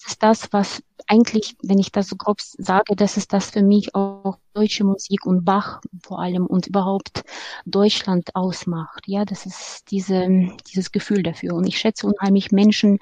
Ist 0.07 0.23
das, 0.23 0.53
was 0.53 0.83
eigentlich, 1.09 1.57
wenn 1.63 1.79
ich 1.79 1.93
das 1.93 2.09
so 2.09 2.17
grob 2.17 2.41
sage, 2.41 2.97
das 2.97 3.17
ist 3.17 3.33
das 3.33 3.51
für 3.51 3.63
mich 3.63 3.95
auch 3.95 4.39
deutsche 4.55 4.85
Musik 4.85 5.27
und 5.27 5.45
Bach 5.45 5.81
vor 6.03 6.21
allem 6.21 6.47
und 6.47 6.67
überhaupt 6.67 7.25
Deutschland 7.65 8.35
ausmacht. 8.35 9.05
Ja, 9.07 9.25
das 9.25 9.47
ist 9.47 9.85
diese, 9.91 10.49
dieses 10.69 10.93
Gefühl 10.93 11.23
dafür. 11.23 11.55
Und 11.55 11.67
ich 11.67 11.79
schätze 11.79 12.07
unheimlich 12.07 12.53
Menschen. 12.53 12.99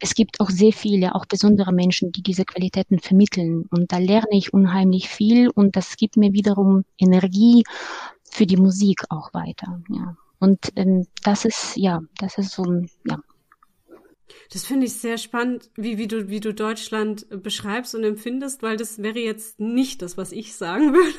Es 0.00 0.14
gibt 0.14 0.40
auch 0.40 0.50
sehr 0.50 0.72
viele, 0.72 1.14
auch 1.14 1.26
besondere 1.26 1.72
Menschen, 1.72 2.12
die 2.12 2.22
diese 2.22 2.44
Qualitäten 2.44 2.98
vermitteln. 2.98 3.66
Und 3.70 3.92
da 3.92 3.98
lerne 3.98 4.32
ich 4.32 4.52
unheimlich 4.52 5.08
viel 5.08 5.48
und 5.50 5.76
das 5.76 5.96
gibt 5.96 6.16
mir 6.16 6.32
wiederum 6.32 6.84
Energie 6.98 7.64
für 8.24 8.46
die 8.46 8.56
Musik 8.56 9.04
auch 9.10 9.32
weiter. 9.34 9.80
Ja. 9.90 10.16
Und 10.38 10.72
ähm, 10.76 11.06
das 11.22 11.44
ist, 11.44 11.76
ja, 11.76 12.00
das 12.18 12.36
ist 12.38 12.50
so, 12.50 12.64
ja, 13.04 13.20
das 14.52 14.64
finde 14.64 14.86
ich 14.86 14.94
sehr 14.94 15.18
spannend, 15.18 15.70
wie, 15.76 15.98
wie, 15.98 16.06
du, 16.06 16.28
wie 16.28 16.40
du 16.40 16.52
Deutschland 16.52 17.26
beschreibst 17.42 17.94
und 17.94 18.04
empfindest, 18.04 18.62
weil 18.62 18.76
das 18.76 19.02
wäre 19.02 19.18
jetzt 19.18 19.60
nicht 19.60 20.02
das, 20.02 20.16
was 20.16 20.32
ich 20.32 20.54
sagen 20.54 20.92
würde 20.94 21.14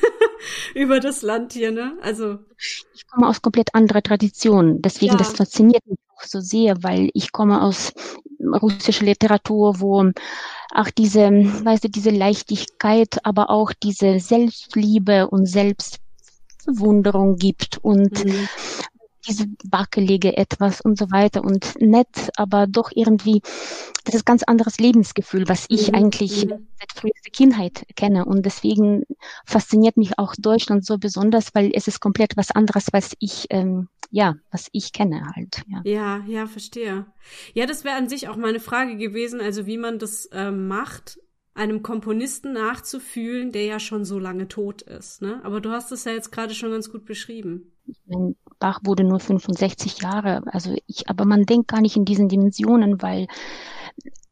über 0.74 1.00
das 1.00 1.22
Land 1.22 1.52
hier, 1.52 1.72
ne? 1.72 1.96
Also. 2.00 2.38
Ich 2.58 3.06
komme 3.08 3.28
aus 3.28 3.42
komplett 3.42 3.74
anderer 3.74 4.02
Tradition. 4.02 4.80
Deswegen, 4.82 5.12
ja. 5.12 5.18
das 5.18 5.32
fasziniert 5.32 5.86
mich 5.86 5.98
auch 6.16 6.24
so 6.24 6.40
sehr, 6.40 6.82
weil 6.82 7.10
ich 7.14 7.32
komme 7.32 7.62
aus 7.62 7.92
russischer 8.62 9.04
Literatur, 9.04 9.80
wo 9.80 10.10
auch 10.74 10.90
diese, 10.90 11.30
weißt 11.30 11.84
du, 11.84 11.88
diese 11.88 12.10
Leichtigkeit, 12.10 13.24
aber 13.24 13.50
auch 13.50 13.72
diese 13.72 14.18
Selbstliebe 14.20 15.28
und 15.28 15.46
Selbstverwunderung 15.46 17.36
gibt 17.36 17.78
und 17.82 18.24
mhm 18.24 18.48
diese 19.26 19.46
wackelige 19.70 20.36
etwas 20.36 20.80
und 20.80 20.98
so 20.98 21.10
weiter 21.10 21.42
und 21.42 21.80
nett, 21.80 22.30
aber 22.36 22.66
doch 22.66 22.90
irgendwie, 22.94 23.42
das 24.04 24.14
ist 24.14 24.26
ganz 24.26 24.42
anderes 24.42 24.78
Lebensgefühl, 24.78 25.48
was 25.48 25.66
ich 25.68 25.88
mhm. 25.88 25.94
eigentlich 25.94 26.46
mhm. 26.46 26.66
seit 26.78 26.92
frühester 26.94 27.30
Kindheit 27.32 27.86
kenne. 27.96 28.24
Und 28.24 28.44
deswegen 28.44 29.04
fasziniert 29.46 29.96
mich 29.96 30.18
auch 30.18 30.34
Deutschland 30.38 30.84
so 30.84 30.98
besonders, 30.98 31.54
weil 31.54 31.70
es 31.74 31.88
ist 31.88 32.00
komplett 32.00 32.36
was 32.36 32.50
anderes, 32.50 32.88
was 32.92 33.14
ich, 33.18 33.46
ähm, 33.50 33.88
ja, 34.10 34.36
was 34.50 34.68
ich 34.72 34.92
kenne 34.92 35.22
halt. 35.34 35.62
Ja, 35.66 35.82
ja, 35.84 36.24
ja 36.26 36.46
verstehe. 36.46 37.06
Ja, 37.54 37.66
das 37.66 37.84
wäre 37.84 37.96
an 37.96 38.08
sich 38.08 38.28
auch 38.28 38.36
meine 38.36 38.60
Frage 38.60 38.96
gewesen, 38.96 39.40
also 39.40 39.66
wie 39.66 39.78
man 39.78 39.98
das 39.98 40.28
ähm, 40.32 40.68
macht, 40.68 41.18
einem 41.54 41.82
Komponisten 41.82 42.52
nachzufühlen, 42.52 43.52
der 43.52 43.64
ja 43.64 43.78
schon 43.78 44.04
so 44.04 44.18
lange 44.18 44.48
tot 44.48 44.82
ist. 44.82 45.22
Ne? 45.22 45.40
Aber 45.44 45.60
du 45.60 45.70
hast 45.70 45.92
es 45.92 46.04
ja 46.04 46.12
jetzt 46.12 46.32
gerade 46.32 46.54
schon 46.54 46.72
ganz 46.72 46.90
gut 46.90 47.04
beschrieben. 47.04 47.73
Ich 47.86 48.00
mein, 48.06 48.36
Bach 48.58 48.80
wurde 48.84 49.04
nur 49.04 49.20
65 49.20 50.00
Jahre. 50.00 50.42
Also 50.46 50.74
ich, 50.86 51.08
aber 51.08 51.24
man 51.24 51.44
denkt 51.44 51.68
gar 51.68 51.80
nicht 51.80 51.96
in 51.96 52.04
diesen 52.04 52.28
Dimensionen, 52.28 53.02
weil 53.02 53.26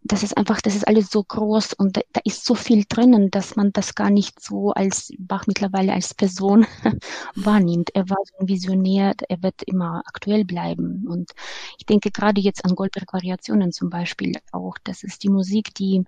das 0.04 0.22
ist 0.22 0.36
einfach, 0.36 0.60
das 0.60 0.74
ist 0.74 0.86
alles 0.86 1.10
so 1.10 1.22
groß 1.22 1.74
und 1.74 1.96
da, 1.96 2.00
da, 2.12 2.20
ist 2.24 2.44
so 2.44 2.54
viel 2.54 2.84
drinnen, 2.88 3.30
dass 3.30 3.54
man 3.54 3.72
das 3.72 3.94
gar 3.94 4.10
nicht 4.10 4.40
so 4.40 4.72
als 4.72 5.12
Bach 5.18 5.46
mittlerweile 5.46 5.92
als 5.92 6.12
Person 6.14 6.66
wahrnimmt. 7.36 7.90
Er 7.94 8.10
war 8.10 8.18
so 8.24 8.34
ein 8.38 8.48
Visionär, 8.48 9.14
er 9.28 9.42
wird 9.42 9.62
immer 9.64 10.02
aktuell 10.06 10.44
bleiben. 10.44 11.06
Und 11.08 11.32
ich 11.78 11.86
denke 11.86 12.10
gerade 12.10 12.40
jetzt 12.40 12.64
an 12.64 12.74
Goldberg-Variationen 12.74 13.70
zum 13.70 13.90
Beispiel 13.90 14.34
auch. 14.50 14.76
Das 14.82 15.04
ist 15.04 15.22
die 15.22 15.30
Musik, 15.30 15.74
die 15.74 16.04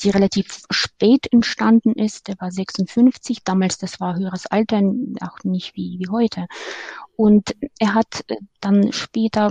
die 0.00 0.10
relativ 0.10 0.62
spät 0.70 1.32
entstanden 1.32 1.92
ist. 1.92 2.28
Der 2.28 2.36
war 2.40 2.50
56, 2.50 3.44
damals, 3.44 3.78
das 3.78 4.00
war 4.00 4.16
höheres 4.16 4.46
Alter, 4.46 4.82
auch 5.20 5.44
nicht 5.44 5.76
wie, 5.76 5.98
wie 5.98 6.08
heute. 6.10 6.46
Und 7.16 7.54
er 7.78 7.94
hat 7.94 8.24
äh, 8.28 8.36
dann 8.60 8.92
später 8.92 9.50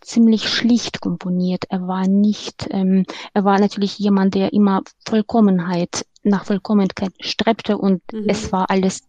ziemlich 0.00 0.48
schlicht 0.48 1.00
komponiert. 1.00 1.64
Er 1.70 1.86
war 1.88 2.06
nicht, 2.06 2.66
ähm, 2.70 3.04
er 3.32 3.44
war 3.44 3.58
natürlich 3.58 3.98
jemand, 3.98 4.34
der 4.34 4.52
immer 4.52 4.82
Vollkommenheit 5.06 6.04
nach 6.24 6.46
Vollkommenheit 6.46 7.12
strebte 7.20 7.76
und 7.76 8.02
mhm. 8.12 8.24
es 8.28 8.50
war 8.50 8.70
alles 8.70 9.02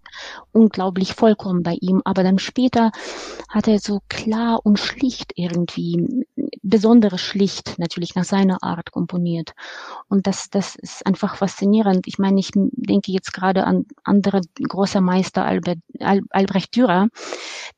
unglaublich 0.52 1.14
vollkommen 1.14 1.64
bei 1.64 1.78
ihm. 1.80 2.02
Aber 2.04 2.24
dann 2.24 2.40
später 2.40 2.92
hat 3.50 3.68
er 3.68 3.80
so 3.80 4.02
klar 4.10 4.60
und 4.64 4.80
schlicht 4.80 5.32
irgendwie, 5.36 6.26
besonders 6.66 7.22
schlicht 7.22 7.78
natürlich 7.78 8.16
nach 8.16 8.24
seiner 8.24 8.64
Art 8.64 8.92
komponiert. 8.92 9.54
Und 10.10 10.28
das, 10.28 10.50
das 10.50 10.76
ist 10.76 11.06
einfach 11.06 11.36
faszinierend. 11.36 12.08
Ich 12.08 12.18
meine, 12.18 12.40
ich 12.40 12.52
denke 12.54 13.12
jetzt 13.12 13.34
gerade 13.34 13.66
an 13.66 13.86
andere 14.04 14.42
große 14.62 15.00
Meister, 15.00 15.46
Albert, 15.46 15.80
Al, 16.00 16.22
Albrecht 16.30 16.76
Dürer, 16.76 17.08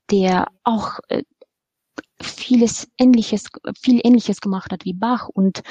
der 0.10 0.48
auch 0.64 1.00
äh, 1.10 1.24
vieles 2.22 2.88
Ähnliches, 2.98 3.46
viel 3.80 4.00
Ähnliches 4.04 4.42
gemacht 4.42 4.72
hat 4.72 4.86
wie 4.86 4.94
Bach 4.94 5.28
und 5.28 5.62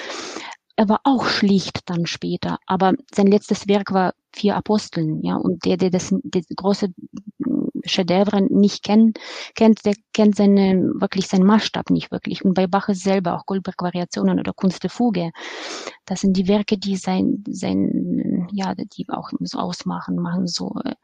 er 0.77 0.89
war 0.91 1.01
auch 1.05 1.25
schlicht 1.25 1.81
dann 1.87 2.05
später, 2.05 2.59
aber 2.67 2.93
sein 3.15 3.29
letztes 3.29 3.67
Werk 3.67 3.93
war 3.93 4.13
Vier 4.35 4.55
Aposteln, 4.55 5.23
ja, 5.23 5.37
und 5.37 5.65
der, 5.65 5.79
der 5.79 5.89
das, 5.89 6.15
der 6.23 6.43
große 6.55 6.89
Chedevre 7.89 8.43
nicht 8.43 8.83
kennt, 8.83 9.19
kennt, 9.55 9.85
der 9.85 9.95
kennt 10.13 10.37
seine, 10.37 10.93
wirklich 10.95 11.29
seinen 11.29 11.47
Maßstab 11.47 11.91
nicht 11.91 12.11
wirklich. 12.11 12.45
Und 12.45 12.55
bei 12.55 12.67
Bach 12.67 12.89
selber 12.93 13.35
auch 13.35 13.47
Goldberg-Variationen 13.47 14.39
oder 14.39 14.53
Kunst 14.53 14.83
der 14.83 14.91
Fuge. 14.91 15.31
Das 16.05 16.21
sind 16.21 16.37
die 16.37 16.49
Werke, 16.49 16.79
die 16.79 16.97
sein, 16.97 17.45
sein, 17.49 18.49
ja, 18.53 18.75
die 18.75 19.07
auch 19.09 19.31
so 19.41 19.59
ausmachen, 19.59 20.17
machen 20.17 20.47
so, 20.47 20.75
äh, 20.85 20.95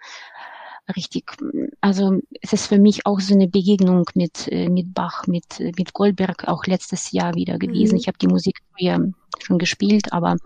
richtig, 0.97 1.31
also 1.81 2.21
es 2.41 2.53
ist 2.53 2.67
für 2.67 2.79
mich 2.79 3.07
auch 3.07 3.21
so 3.21 3.35
eine 3.35 3.49
Begegnung 3.49 4.05
mit, 4.15 4.49
äh, 4.49 4.69
mit 4.69 4.95
Bach, 4.95 5.27
mit, 5.27 5.61
mit 5.79 5.93
Goldberg 5.93 6.49
auch 6.49 6.67
letztes 6.67 7.13
Jahr 7.13 7.35
wieder 7.35 7.59
gewesen. 7.59 7.95
Mhm. 7.95 7.99
Ich 7.99 8.09
habe 8.09 8.19
die 8.19 8.29
Musik 8.29 8.61
früher 8.77 9.13
schon 9.41 9.59
gespielt, 9.59 10.13
aber 10.13 10.37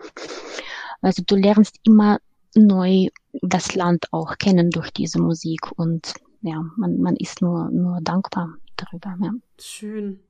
also 1.00 1.22
du 1.26 1.36
lernst 1.36 1.76
immer 1.84 2.18
neu 2.54 3.08
das 3.42 3.74
Land 3.74 4.06
auch 4.12 4.38
kennen 4.38 4.70
durch 4.70 4.90
diese 4.90 5.20
Musik 5.20 5.60
und 5.76 6.14
ja, 6.46 6.64
man, 6.76 6.98
man 7.00 7.16
ist 7.16 7.42
nur, 7.42 7.70
nur 7.70 8.00
dankbar 8.02 8.56
darüber. 8.76 9.16
Ja. 9.20 9.32
Schön. 9.58 10.20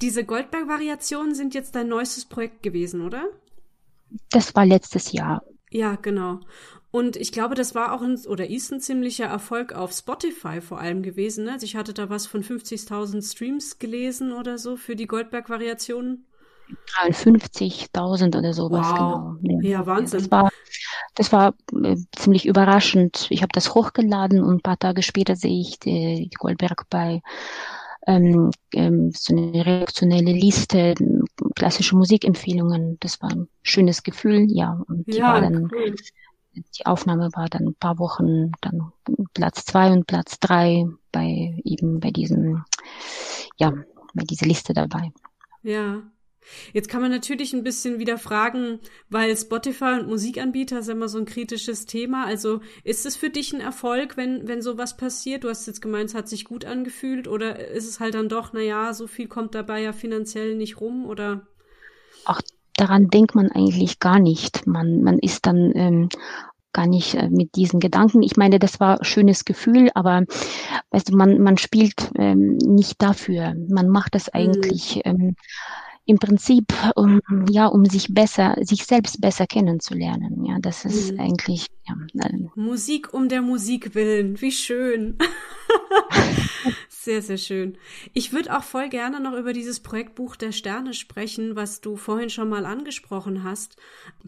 Diese 0.00 0.24
Goldberg-Variationen 0.24 1.34
sind 1.34 1.54
jetzt 1.54 1.74
dein 1.74 1.88
neuestes 1.88 2.24
Projekt 2.24 2.62
gewesen, 2.62 3.02
oder? 3.02 3.24
Das 4.30 4.54
war 4.54 4.66
letztes 4.66 5.12
Jahr. 5.12 5.42
Ja, 5.70 5.96
genau. 5.96 6.40
Und 6.90 7.16
ich 7.16 7.30
glaube, 7.30 7.54
das 7.54 7.74
war 7.76 7.92
auch 7.92 8.02
ein 8.02 8.18
oder 8.26 8.50
ist 8.50 8.72
ein 8.72 8.80
ziemlicher 8.80 9.26
Erfolg 9.26 9.72
auf 9.72 9.92
Spotify 9.92 10.60
vor 10.60 10.80
allem 10.80 11.02
gewesen. 11.02 11.44
Ne? 11.44 11.52
Also 11.52 11.64
ich 11.64 11.76
hatte 11.76 11.94
da 11.94 12.10
was 12.10 12.26
von 12.26 12.42
50.000 12.42 13.30
Streams 13.30 13.78
gelesen 13.78 14.32
oder 14.32 14.58
so 14.58 14.76
für 14.76 14.96
die 14.96 15.06
Goldberg-Variationen. 15.06 16.26
53.000 17.02 18.38
oder 18.38 18.52
sowas, 18.52 18.86
wow. 18.90 19.36
genau. 19.40 19.60
Ja, 19.62 19.86
Wahnsinn. 19.86 20.20
Das 20.20 20.30
war, 20.30 20.50
das 21.14 21.32
war 21.32 21.54
äh, 21.82 21.96
ziemlich 22.16 22.46
überraschend. 22.46 23.26
Ich 23.30 23.42
habe 23.42 23.52
das 23.52 23.74
hochgeladen 23.74 24.42
und 24.42 24.56
ein 24.56 24.60
paar 24.60 24.78
Tage 24.78 25.02
später 25.02 25.36
sehe 25.36 25.60
ich 25.60 25.78
die, 25.78 26.28
die 26.30 26.36
Goldberg 26.36 26.88
bei 26.90 27.22
ähm, 28.06 28.50
ähm, 28.72 29.12
so 29.14 29.36
eine 29.36 29.64
reaktionelle 29.64 30.32
Liste, 30.32 30.94
klassische 31.54 31.96
Musikempfehlungen. 31.96 32.98
Das 33.00 33.20
war 33.20 33.30
ein 33.30 33.48
schönes 33.62 34.02
Gefühl, 34.02 34.46
ja. 34.50 34.82
Und 34.88 35.06
die 35.06 35.18
ja, 35.18 35.34
war 35.34 35.40
dann 35.40 35.70
cool 35.72 35.94
die 36.54 36.86
Aufnahme 36.86 37.30
war 37.34 37.48
dann 37.48 37.68
ein 37.68 37.74
paar 37.74 37.98
Wochen 37.98 38.52
dann 38.60 38.92
Platz 39.34 39.64
zwei 39.64 39.90
und 39.92 40.06
Platz 40.06 40.38
drei 40.40 40.86
bei 41.12 41.54
eben 41.64 42.00
bei 42.00 42.10
diesem, 42.10 42.64
ja, 43.56 43.72
bei 44.14 44.24
dieser 44.24 44.46
Liste 44.46 44.72
dabei. 44.72 45.12
Ja. 45.62 46.02
Jetzt 46.72 46.88
kann 46.88 47.02
man 47.02 47.10
natürlich 47.10 47.52
ein 47.52 47.62
bisschen 47.62 47.98
wieder 47.98 48.18
fragen, 48.18 48.80
weil 49.08 49.36
Spotify 49.36 49.98
und 50.00 50.08
Musikanbieter 50.08 50.82
sind 50.82 50.96
immer 50.96 51.08
so 51.08 51.18
ein 51.18 51.24
kritisches 51.24 51.86
Thema. 51.86 52.26
Also 52.26 52.60
ist 52.84 53.06
es 53.06 53.16
für 53.16 53.30
dich 53.30 53.52
ein 53.52 53.60
Erfolg, 53.60 54.16
wenn, 54.16 54.48
wenn 54.48 54.62
sowas 54.62 54.96
passiert? 54.96 55.44
Du 55.44 55.48
hast 55.48 55.66
jetzt 55.66 55.82
gemeint, 55.82 56.10
es 56.10 56.14
hat 56.14 56.28
sich 56.28 56.44
gut 56.44 56.64
angefühlt 56.64 57.28
oder 57.28 57.68
ist 57.70 57.88
es 57.88 58.00
halt 58.00 58.14
dann 58.14 58.28
doch, 58.28 58.52
na 58.52 58.60
ja, 58.60 58.92
so 58.92 59.06
viel 59.06 59.28
kommt 59.28 59.54
dabei 59.54 59.82
ja 59.82 59.92
finanziell 59.92 60.56
nicht 60.56 60.80
rum 60.80 61.06
oder? 61.06 61.46
Ach, 62.24 62.40
daran 62.74 63.08
denkt 63.08 63.34
man 63.34 63.50
eigentlich 63.50 63.98
gar 63.98 64.18
nicht. 64.18 64.66
Man, 64.66 65.02
man 65.02 65.18
ist 65.18 65.46
dann 65.46 65.72
ähm, 65.74 66.08
gar 66.72 66.86
nicht 66.86 67.14
äh, 67.14 67.28
mit 67.28 67.56
diesen 67.56 67.80
Gedanken. 67.80 68.22
Ich 68.22 68.36
meine, 68.36 68.58
das 68.58 68.80
war 68.80 69.04
schönes 69.04 69.44
Gefühl, 69.44 69.90
aber 69.94 70.24
weißt 70.90 71.10
du, 71.10 71.16
man, 71.16 71.40
man 71.40 71.58
spielt 71.58 72.10
ähm, 72.16 72.56
nicht 72.56 73.02
dafür. 73.02 73.54
Man 73.68 73.88
macht 73.88 74.14
das 74.14 74.26
mhm. 74.26 74.30
eigentlich 74.32 74.96
mhm. 74.96 75.02
ähm, 75.04 75.36
im 76.06 76.18
Prinzip, 76.18 76.66
um, 76.96 77.20
ja, 77.48 77.66
um 77.66 77.84
sich 77.84 78.12
besser, 78.12 78.56
sich 78.60 78.84
selbst 78.84 79.20
besser 79.20 79.46
kennenzulernen. 79.46 80.44
Ja, 80.44 80.58
das 80.60 80.84
ist 80.84 81.12
mhm. 81.12 81.20
eigentlich, 81.20 81.66
ja. 81.86 81.94
Musik 82.54 83.14
um 83.14 83.28
der 83.28 83.42
Musik 83.42 83.94
willen. 83.94 84.40
Wie 84.40 84.52
schön. 84.52 85.18
Sehr, 87.02 87.22
sehr 87.22 87.38
schön. 87.38 87.78
Ich 88.12 88.34
würde 88.34 88.54
auch 88.54 88.62
voll 88.62 88.90
gerne 88.90 89.20
noch 89.20 89.32
über 89.32 89.54
dieses 89.54 89.80
Projektbuch 89.80 90.36
der 90.36 90.52
Sterne 90.52 90.92
sprechen, 90.92 91.56
was 91.56 91.80
du 91.80 91.96
vorhin 91.96 92.28
schon 92.28 92.50
mal 92.50 92.66
angesprochen 92.66 93.42
hast, 93.42 93.76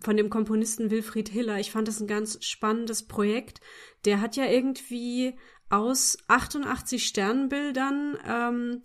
von 0.01 0.17
dem 0.17 0.31
Komponisten 0.31 0.91
Wilfried 0.91 1.29
Hiller. 1.29 1.61
Ich 1.61 1.71
fand 1.71 1.87
das 1.87 2.01
ein 2.01 2.07
ganz 2.07 2.43
spannendes 2.43 3.03
Projekt. 3.03 3.61
Der 4.07 4.23
hat 4.23 4.37
ja 4.37 4.47
irgendwie 4.47 5.35
aus 5.69 6.17
88 6.29 7.07
Sternbildern 7.07 8.17
ähm, 8.27 8.83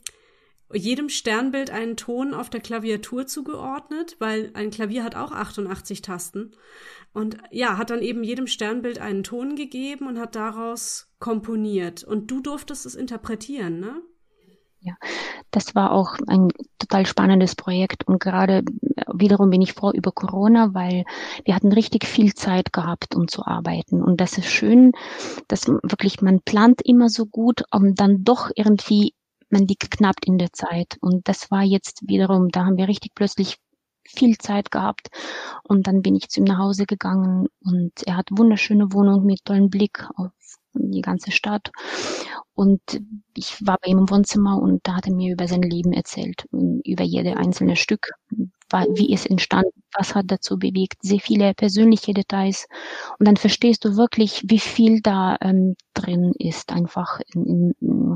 jedem 0.73 1.09
Sternbild 1.09 1.69
einen 1.69 1.95
Ton 1.95 2.33
auf 2.33 2.49
der 2.49 2.61
Klaviatur 2.61 3.27
zugeordnet, 3.27 4.15
weil 4.19 4.51
ein 4.53 4.69
Klavier 4.69 5.03
hat 5.03 5.15
auch 5.15 5.31
88 5.31 6.01
Tasten. 6.01 6.51
Und 7.13 7.37
ja, 7.51 7.77
hat 7.77 7.89
dann 7.89 8.01
eben 8.01 8.23
jedem 8.23 8.47
Sternbild 8.47 8.99
einen 8.99 9.23
Ton 9.23 9.55
gegeben 9.55 10.07
und 10.07 10.19
hat 10.19 10.35
daraus 10.35 11.11
komponiert. 11.19 12.03
Und 12.03 12.29
du 12.29 12.41
durftest 12.41 12.85
es 12.85 12.95
interpretieren, 12.95 13.79
ne? 13.79 14.01
Ja, 14.79 14.93
das 15.49 15.73
war 15.73 15.91
auch 15.91 16.17
ein 16.27 16.49
total 16.77 17.07
spannendes 17.07 17.55
Projekt 17.55 18.07
und 18.07 18.19
gerade 18.19 18.63
wiederum 19.11 19.49
bin 19.49 19.61
ich 19.61 19.73
froh 19.73 19.91
über 19.91 20.11
Corona, 20.11 20.73
weil 20.75 21.03
wir 21.45 21.55
hatten 21.55 21.73
richtig 21.73 22.05
viel 22.05 22.35
Zeit 22.35 22.71
gehabt, 22.71 23.15
um 23.15 23.27
zu 23.27 23.43
arbeiten 23.43 24.03
und 24.03 24.21
das 24.21 24.37
ist 24.37 24.51
schön, 24.51 24.91
dass 25.47 25.67
wirklich 25.67 26.21
man 26.21 26.41
plant 26.41 26.81
immer 26.83 27.09
so 27.09 27.25
gut, 27.25 27.63
um 27.71 27.95
dann 27.95 28.23
doch 28.23 28.51
irgendwie 28.55 29.13
man 29.49 29.67
liegt 29.67 29.91
knapp 29.91 30.17
in 30.25 30.37
der 30.37 30.51
Zeit 30.53 30.97
und 31.01 31.27
das 31.27 31.51
war 31.51 31.63
jetzt 31.63 32.01
wiederum, 32.07 32.49
da 32.49 32.65
haben 32.65 32.77
wir 32.77 32.87
richtig 32.87 33.13
plötzlich 33.15 33.57
viel 34.07 34.37
Zeit 34.37 34.71
gehabt. 34.71 35.09
Und 35.63 35.87
dann 35.87 36.01
bin 36.01 36.15
ich 36.15 36.29
zu 36.29 36.39
ihm 36.39 36.45
nach 36.45 36.59
Hause 36.59 36.85
gegangen 36.85 37.47
und 37.63 37.91
er 38.05 38.17
hat 38.17 38.29
wunderschöne 38.31 38.93
Wohnung 38.93 39.25
mit 39.25 39.43
tollen 39.45 39.69
Blick 39.69 40.07
auf 40.15 40.31
die 40.73 41.01
ganze 41.01 41.31
Stadt. 41.31 41.71
Und 42.53 42.81
ich 43.35 43.65
war 43.65 43.77
bei 43.81 43.91
ihm 43.91 43.99
im 43.99 44.09
Wohnzimmer 44.09 44.59
und 44.61 44.81
da 44.83 44.95
hat 44.95 45.07
er 45.07 45.13
mir 45.13 45.33
über 45.33 45.47
sein 45.47 45.61
Leben 45.61 45.93
erzählt, 45.93 46.47
über 46.51 47.03
jede 47.03 47.37
einzelne 47.37 47.75
Stück, 47.75 48.11
wie 48.95 49.13
es 49.13 49.25
entstand, 49.25 49.67
was 49.93 50.15
hat 50.15 50.25
dazu 50.27 50.57
bewegt, 50.57 50.95
sehr 51.01 51.19
viele 51.19 51.53
persönliche 51.53 52.13
Details. 52.13 52.67
Und 53.19 53.27
dann 53.27 53.37
verstehst 53.37 53.85
du 53.85 53.95
wirklich, 53.95 54.43
wie 54.47 54.59
viel 54.59 55.01
da 55.01 55.37
ähm, 55.41 55.75
drin 55.93 56.33
ist. 56.37 56.71
Einfach 56.71 57.19
in, 57.33 57.73
in, 57.79 58.15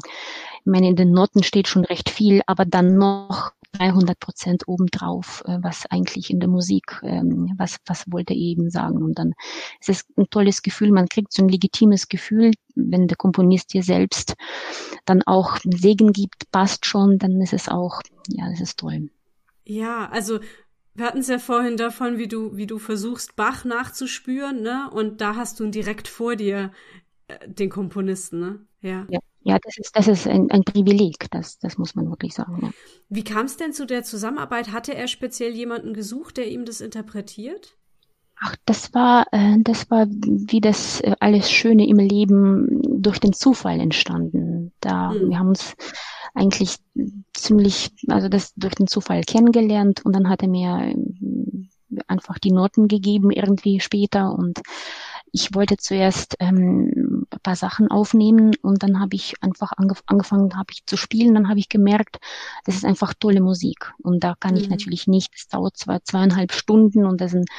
ich 0.64 0.72
meine, 0.72 0.90
in 0.90 0.96
den 0.96 1.12
Noten 1.12 1.44
steht 1.44 1.68
schon 1.68 1.86
recht 1.86 2.10
viel, 2.10 2.42
aber 2.46 2.66
dann 2.66 2.98
noch 2.98 3.52
300 3.74 4.20
Prozent 4.20 4.68
obendrauf, 4.68 5.44
äh, 5.46 5.58
was 5.62 5.86
eigentlich 5.88 6.30
in 6.30 6.40
der 6.40 6.50
Musik, 6.50 7.00
ähm, 7.04 7.54
was, 7.58 7.78
was 7.86 8.12
wollte 8.12 8.34
er 8.34 8.40
eben 8.40 8.70
sagen. 8.70 9.02
Und 9.02 9.18
dann 9.18 9.34
ist 9.80 9.90
es 9.90 10.06
ein 10.18 10.30
tolles 10.30 10.62
Gefühl, 10.62 10.92
man 10.92 11.08
kriegt 11.08 11.34
so 11.34 11.44
ein 11.44 11.50
legitimes 11.50 12.10
Gefühl, 12.10 12.52
wenn 12.76 13.08
der 13.08 13.18
Komponist 13.18 13.74
dir 13.74 13.84
selbst 13.84 14.36
dann 15.06 15.24
auch 15.24 15.58
Segen 15.64 16.14
gibt, 16.14 16.52
passt 16.52 16.86
schon, 16.86 17.18
dann 17.18 17.42
ist 17.42 17.54
es 17.54 17.70
auch, 17.70 18.02
ja, 18.28 18.50
das 18.50 18.62
ist 18.62 18.80
toll. 18.80 19.10
Ja, 19.64 20.10
also 20.10 20.40
wir 20.94 21.06
hatten 21.06 21.20
es 21.20 21.28
ja 21.28 21.40
vorhin 21.40 21.78
davon, 21.78 22.18
wie 22.18 22.28
du, 22.28 22.56
wie 22.58 22.68
du 22.68 22.78
versuchst, 22.78 23.36
Bach 23.36 23.64
nachzuspüren, 23.64 24.62
ne? 24.62 24.90
Und 24.92 25.22
da 25.22 25.36
hast 25.36 25.60
du 25.60 25.64
ihn 25.64 25.72
direkt 25.72 26.08
vor 26.08 26.36
dir, 26.36 26.72
äh, 27.28 27.48
den 27.48 27.70
Komponisten, 27.70 28.40
ne? 28.40 28.60
Ja. 28.82 29.06
ja. 29.10 29.20
Ja, 29.44 29.58
das 29.60 29.78
ist, 29.78 29.96
das 29.96 30.08
ist 30.08 30.28
ein, 30.28 30.52
ein 30.52 30.64
Privileg, 30.64 31.30
das, 31.32 31.58
das 31.58 31.78
muss 31.78 31.96
man 31.96 32.10
wirklich 32.10 32.34
sagen. 32.34 32.60
Ja. 32.62 32.70
Wie 33.10 33.24
kam 33.24 33.46
es 33.46 33.58
denn 33.58 33.74
zu 33.74 33.86
der 33.86 34.04
Zusammenarbeit? 34.04 34.72
Hatte 34.72 34.94
er 34.94 35.08
speziell 35.08 35.54
jemanden 35.54 35.94
gesucht, 35.94 36.38
der 36.38 36.50
ihm 36.50 36.66
das 36.66 36.80
interpretiert? 36.80 37.76
Ach, 38.40 38.56
das 38.66 38.94
war, 38.94 39.28
äh, 39.32 39.58
das 39.60 39.90
war 39.92 40.08
wie 40.08 40.62
das 40.62 41.02
äh, 41.02 41.16
alles 41.20 41.52
Schöne 41.52 41.88
im 41.88 41.98
Leben 41.98 42.82
durch 43.02 43.20
den 43.20 43.34
Zufall 43.34 43.80
entstanden. 43.80 44.74
Da, 44.80 45.12
hm. 45.12 45.30
wir 45.30 45.40
haben 45.40 45.50
uns 45.50 45.76
eigentlich 46.34 46.78
ziemlich, 47.34 47.92
also 48.08 48.30
das 48.30 48.54
durch 48.56 48.76
den 48.76 48.88
Zufall 48.88 49.22
kennengelernt 49.24 50.04
und 50.06 50.16
dann 50.16 50.30
hat 50.30 50.42
er 50.42 50.48
mir 50.48 50.94
einfach 52.08 52.40
die 52.40 52.52
Noten 52.52 52.88
gegeben 52.88 53.32
irgendwie 53.32 53.80
später 53.80 54.34
und 54.34 54.62
ich 55.32 55.56
wollte 55.56 55.78
zuerst 55.78 56.36
ähm, 56.40 57.26
ein 57.32 57.40
paar 57.42 57.56
Sachen 57.56 57.90
aufnehmen 57.90 58.52
und 58.62 58.84
dann 58.84 59.00
habe 59.00 59.16
ich 59.16 59.36
einfach 59.42 59.72
angef 59.78 60.04
angefangen, 60.06 60.58
habe 60.58 60.72
ich 60.72 60.86
zu 60.86 60.98
spielen. 60.98 61.34
Dann 61.34 61.48
habe 61.48 61.60
ich 61.60 61.70
gemerkt, 61.70 62.18
das 62.66 62.76
ist 62.76 62.86
einfach 62.86 63.14
tolle 63.14 63.42
Musik 63.42 63.94
und 64.04 64.24
da 64.24 64.36
kann 64.40 64.56
mhm. 64.56 64.62
ich 64.62 64.70
natürlich 64.70 65.08
nicht. 65.08 65.34
Es 65.36 65.48
dauert 65.48 65.78
zwar 65.78 66.04
zweieinhalb 66.04 66.52
Stunden 66.52 67.06
und 67.06 67.22
das 67.22 67.32
sind, 67.32 67.50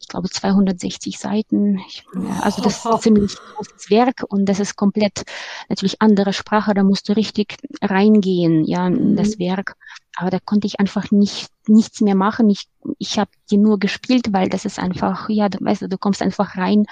ich 0.00 0.06
glaube, 0.08 0.30
260 0.30 1.18
Seiten. 1.18 1.78
Ich, 1.88 2.04
also 2.42 2.62
das 2.62 2.78
ist 2.78 2.86
ein 2.86 3.00
ziemlich 3.00 3.36
großes 3.36 3.90
Werk 3.90 4.22
und 4.28 4.46
das 4.46 4.60
ist 4.60 4.76
komplett 4.76 5.24
natürlich 5.68 6.00
andere 6.00 6.32
Sprache. 6.32 6.74
Da 6.74 6.84
musst 6.84 7.08
du 7.08 7.12
richtig 7.14 7.56
reingehen, 7.82 8.64
ja, 8.64 8.86
in 8.86 9.12
mhm. 9.12 9.16
das 9.16 9.38
Werk 9.38 9.76
aber 10.16 10.30
da 10.30 10.38
konnte 10.40 10.66
ich 10.66 10.80
einfach 10.80 11.10
nicht 11.10 11.50
nichts 11.68 12.00
mehr 12.00 12.14
machen. 12.14 12.50
Ich, 12.50 12.68
ich 12.98 13.18
habe 13.18 13.30
die 13.50 13.58
nur 13.58 13.78
gespielt, 13.78 14.32
weil 14.32 14.48
das 14.48 14.64
ist 14.64 14.78
einfach, 14.78 15.28
ja, 15.28 15.48
du 15.48 15.58
weißt, 15.64 15.82
du 15.82 15.98
kommst 15.98 16.22
einfach 16.22 16.56
rein 16.56 16.86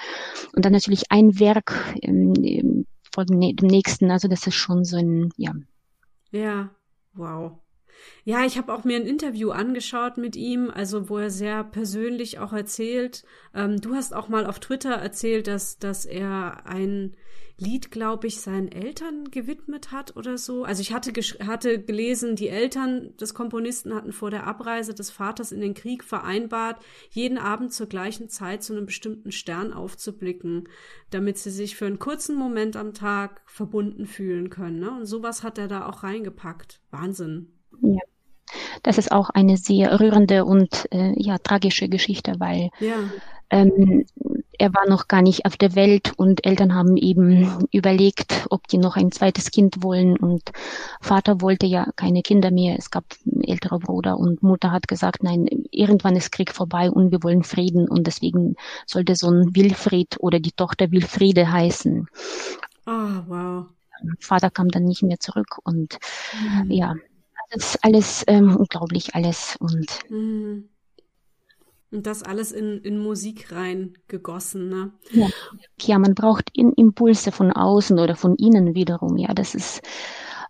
und 0.55 0.65
dann 0.65 0.73
natürlich 0.73 1.11
ein 1.11 1.39
Werk 1.39 1.95
ähm, 2.01 2.85
vor 3.13 3.25
dem, 3.25 3.55
dem 3.55 3.67
nächsten. 3.67 4.11
Also 4.11 4.27
das 4.27 4.47
ist 4.47 4.55
schon 4.55 4.83
so 4.83 4.97
ein, 4.97 5.31
ja. 5.37 5.53
Ja, 6.31 6.69
wow. 7.13 7.53
Ja, 8.23 8.45
ich 8.45 8.57
habe 8.57 8.73
auch 8.73 8.83
mir 8.83 8.97
ein 8.97 9.05
Interview 9.05 9.51
angeschaut 9.51 10.17
mit 10.17 10.35
ihm, 10.35 10.69
also 10.69 11.09
wo 11.09 11.17
er 11.17 11.29
sehr 11.29 11.63
persönlich 11.63 12.39
auch 12.39 12.53
erzählt. 12.53 13.23
Ähm, 13.53 13.79
du 13.81 13.95
hast 13.95 14.13
auch 14.13 14.29
mal 14.29 14.45
auf 14.45 14.59
Twitter 14.59 14.93
erzählt, 14.93 15.47
dass, 15.47 15.77
dass 15.79 16.05
er 16.05 16.65
ein 16.65 17.15
Lied, 17.57 17.89
glaube 17.89 18.27
ich, 18.27 18.41
seinen 18.41 18.69
Eltern 18.69 19.31
gewidmet 19.31 19.91
hat 19.93 20.17
oder 20.17 20.37
so. 20.37 20.65
Also 20.65 20.81
ich 20.81 20.91
hatte, 20.91 21.13
hatte 21.45 21.81
gelesen, 21.81 22.35
die 22.35 22.49
Eltern 22.49 23.15
des 23.15 23.33
Komponisten 23.33 23.95
hatten 23.95 24.11
vor 24.11 24.29
der 24.29 24.45
Abreise 24.45 24.93
des 24.93 25.09
Vaters 25.09 25.53
in 25.53 25.61
den 25.61 25.73
Krieg 25.73 26.03
vereinbart, 26.03 26.83
jeden 27.11 27.37
Abend 27.37 27.71
zur 27.71 27.87
gleichen 27.87 28.27
Zeit 28.27 28.61
zu 28.61 28.73
einem 28.73 28.85
bestimmten 28.85 29.31
Stern 29.31 29.71
aufzublicken, 29.71 30.67
damit 31.11 31.37
sie 31.37 31.51
sich 31.51 31.77
für 31.77 31.85
einen 31.85 31.99
kurzen 31.99 32.35
Moment 32.35 32.75
am 32.75 32.93
Tag 32.93 33.41
verbunden 33.45 34.05
fühlen 34.05 34.49
können. 34.49 34.79
Ne? 34.79 34.91
Und 34.91 35.05
sowas 35.05 35.41
hat 35.41 35.57
er 35.57 35.69
da 35.69 35.85
auch 35.85 36.03
reingepackt. 36.03 36.81
Wahnsinn. 36.91 37.54
Ja. 37.81 37.99
Das 38.83 38.97
ist 38.97 39.11
auch 39.11 39.29
eine 39.29 39.57
sehr 39.57 39.99
rührende 39.99 40.45
und 40.45 40.87
äh, 40.91 41.13
ja 41.17 41.37
tragische 41.37 41.89
Geschichte, 41.89 42.35
weil 42.39 42.69
ja. 42.79 42.95
ähm, 43.49 44.05
er 44.57 44.73
war 44.73 44.87
noch 44.87 45.07
gar 45.07 45.21
nicht 45.21 45.45
auf 45.45 45.57
der 45.57 45.75
Welt 45.75 46.13
und 46.17 46.45
Eltern 46.45 46.75
haben 46.75 46.97
eben 46.97 47.67
überlegt, 47.71 48.47
ob 48.49 48.67
die 48.67 48.77
noch 48.77 48.95
ein 48.95 49.11
zweites 49.11 49.51
Kind 49.51 49.83
wollen 49.83 50.17
und 50.17 50.51
Vater 51.01 51.41
wollte 51.41 51.65
ja 51.65 51.87
keine 51.95 52.21
Kinder 52.21 52.51
mehr. 52.51 52.77
Es 52.77 52.91
gab 52.91 53.03
ältere 53.41 53.79
Bruder 53.79 54.17
und 54.17 54.43
Mutter 54.43 54.71
hat 54.71 54.87
gesagt, 54.87 55.23
nein, 55.23 55.47
irgendwann 55.71 56.15
ist 56.15 56.31
Krieg 56.31 56.53
vorbei 56.53 56.89
und 56.89 57.11
wir 57.11 57.23
wollen 57.23 57.43
Frieden 57.43 57.89
und 57.89 58.07
deswegen 58.07 58.55
sollte 58.85 59.15
so 59.15 59.29
ein 59.29 59.55
Wilfried 59.55 60.15
oder 60.19 60.39
die 60.39 60.53
Tochter 60.53 60.91
Wilfriede 60.91 61.51
heißen. 61.51 62.07
Ah, 62.85 63.19
oh, 63.19 63.23
wow. 63.27 63.65
Vater 64.19 64.49
kam 64.49 64.69
dann 64.69 64.83
nicht 64.83 65.03
mehr 65.03 65.19
zurück 65.19 65.57
und 65.63 65.97
mhm. 66.33 66.71
ja, 66.71 66.95
das 67.51 67.75
ist 67.75 67.83
alles 67.83 68.23
ähm, 68.27 68.55
unglaublich 68.55 69.15
alles 69.15 69.57
und 69.59 69.99
mhm. 70.09 70.69
Und 71.91 72.07
das 72.07 72.23
alles 72.23 72.51
in, 72.51 72.81
in 72.81 72.97
Musik 72.97 73.53
reingegossen, 73.53 74.67
ne? 74.67 74.91
Ja. 75.11 75.29
ja, 75.79 75.97
man 75.97 76.13
braucht 76.13 76.49
in, 76.53 76.73
Impulse 76.73 77.31
von 77.31 77.53
außen 77.53 77.99
oder 77.99 78.17
von 78.17 78.35
innen 78.35 78.75
wiederum. 78.75 79.15
Ja, 79.17 79.33
das 79.33 79.55
ist, 79.55 79.81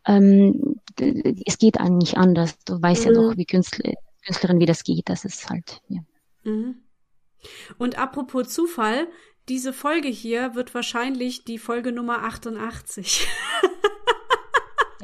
ähm, 0.07 0.79
es 1.45 1.59
geht 1.59 1.79
eigentlich 1.79 2.17
anders. 2.17 2.57
Du 2.65 2.81
weißt 2.81 3.05
mhm. 3.05 3.11
ja 3.11 3.21
doch, 3.21 3.37
wie 3.37 3.45
Künstler, 3.45 3.93
Künstlerin, 4.25 4.59
wie 4.59 4.65
das 4.65 4.83
geht. 4.83 5.07
Das 5.07 5.23
ist 5.23 5.47
halt, 5.49 5.81
ja. 5.87 6.01
Mhm. 6.45 6.77
Und 7.77 7.99
apropos 7.99 8.49
Zufall, 8.49 9.07
diese 9.47 9.73
Folge 9.73 10.07
hier 10.07 10.55
wird 10.55 10.73
wahrscheinlich 10.73 11.45
die 11.45 11.59
Folge 11.59 11.91
Nummer 11.91 12.23
88. 12.23 13.27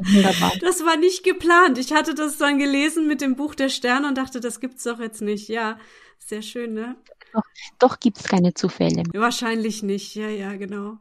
Wunderbar. 0.03 0.53
Das 0.61 0.85
war 0.85 0.97
nicht 0.97 1.23
geplant. 1.23 1.77
Ich 1.77 1.93
hatte 1.93 2.13
das 2.13 2.37
dann 2.37 2.57
gelesen 2.59 3.07
mit 3.07 3.21
dem 3.21 3.35
Buch 3.35 3.55
der 3.55 3.69
Sterne 3.69 4.07
und 4.07 4.17
dachte, 4.17 4.39
das 4.39 4.59
gibt's 4.59 4.83
doch 4.83 4.99
jetzt 4.99 5.21
nicht. 5.21 5.47
Ja, 5.47 5.77
sehr 6.17 6.41
schön, 6.41 6.73
ne? 6.73 6.95
Doch, 7.33 7.43
doch 7.79 7.99
gibt 7.99 8.19
es 8.19 8.23
keine 8.25 8.53
Zufälle. 8.53 9.03
Wahrscheinlich 9.13 9.83
nicht, 9.83 10.15
ja, 10.15 10.27
ja, 10.27 10.55
genau. 10.55 10.97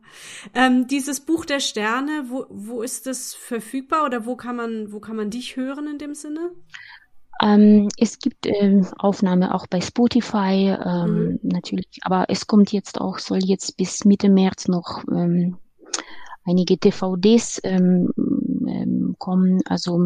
Ähm, 0.54 0.86
dieses 0.86 1.20
Buch 1.20 1.44
der 1.44 1.60
Sterne, 1.60 2.26
wo, 2.28 2.46
wo 2.48 2.82
ist 2.82 3.06
das 3.06 3.34
verfügbar 3.34 4.04
oder 4.04 4.26
wo 4.26 4.36
kann 4.36 4.56
man, 4.56 4.92
wo 4.92 5.00
kann 5.00 5.16
man 5.16 5.30
dich 5.30 5.56
hören 5.56 5.88
in 5.88 5.98
dem 5.98 6.14
Sinne? 6.14 6.52
Ähm, 7.42 7.88
es 7.96 8.18
gibt 8.18 8.46
äh, 8.46 8.82
Aufnahme 8.98 9.54
auch 9.54 9.66
bei 9.66 9.80
Spotify, 9.80 10.76
ähm, 10.84 11.14
mhm. 11.14 11.38
natürlich, 11.42 11.88
aber 12.02 12.26
es 12.28 12.46
kommt 12.46 12.70
jetzt 12.72 13.00
auch, 13.00 13.18
soll 13.18 13.40
jetzt 13.42 13.76
bis 13.76 14.04
Mitte 14.04 14.28
März 14.28 14.68
noch 14.68 15.02
ähm, 15.10 15.56
einige 16.44 16.76
DVDs 16.76 17.60
ähm, 17.64 18.10
ähm, 19.20 19.61
kommen. 19.61 19.61
Also, 19.66 20.00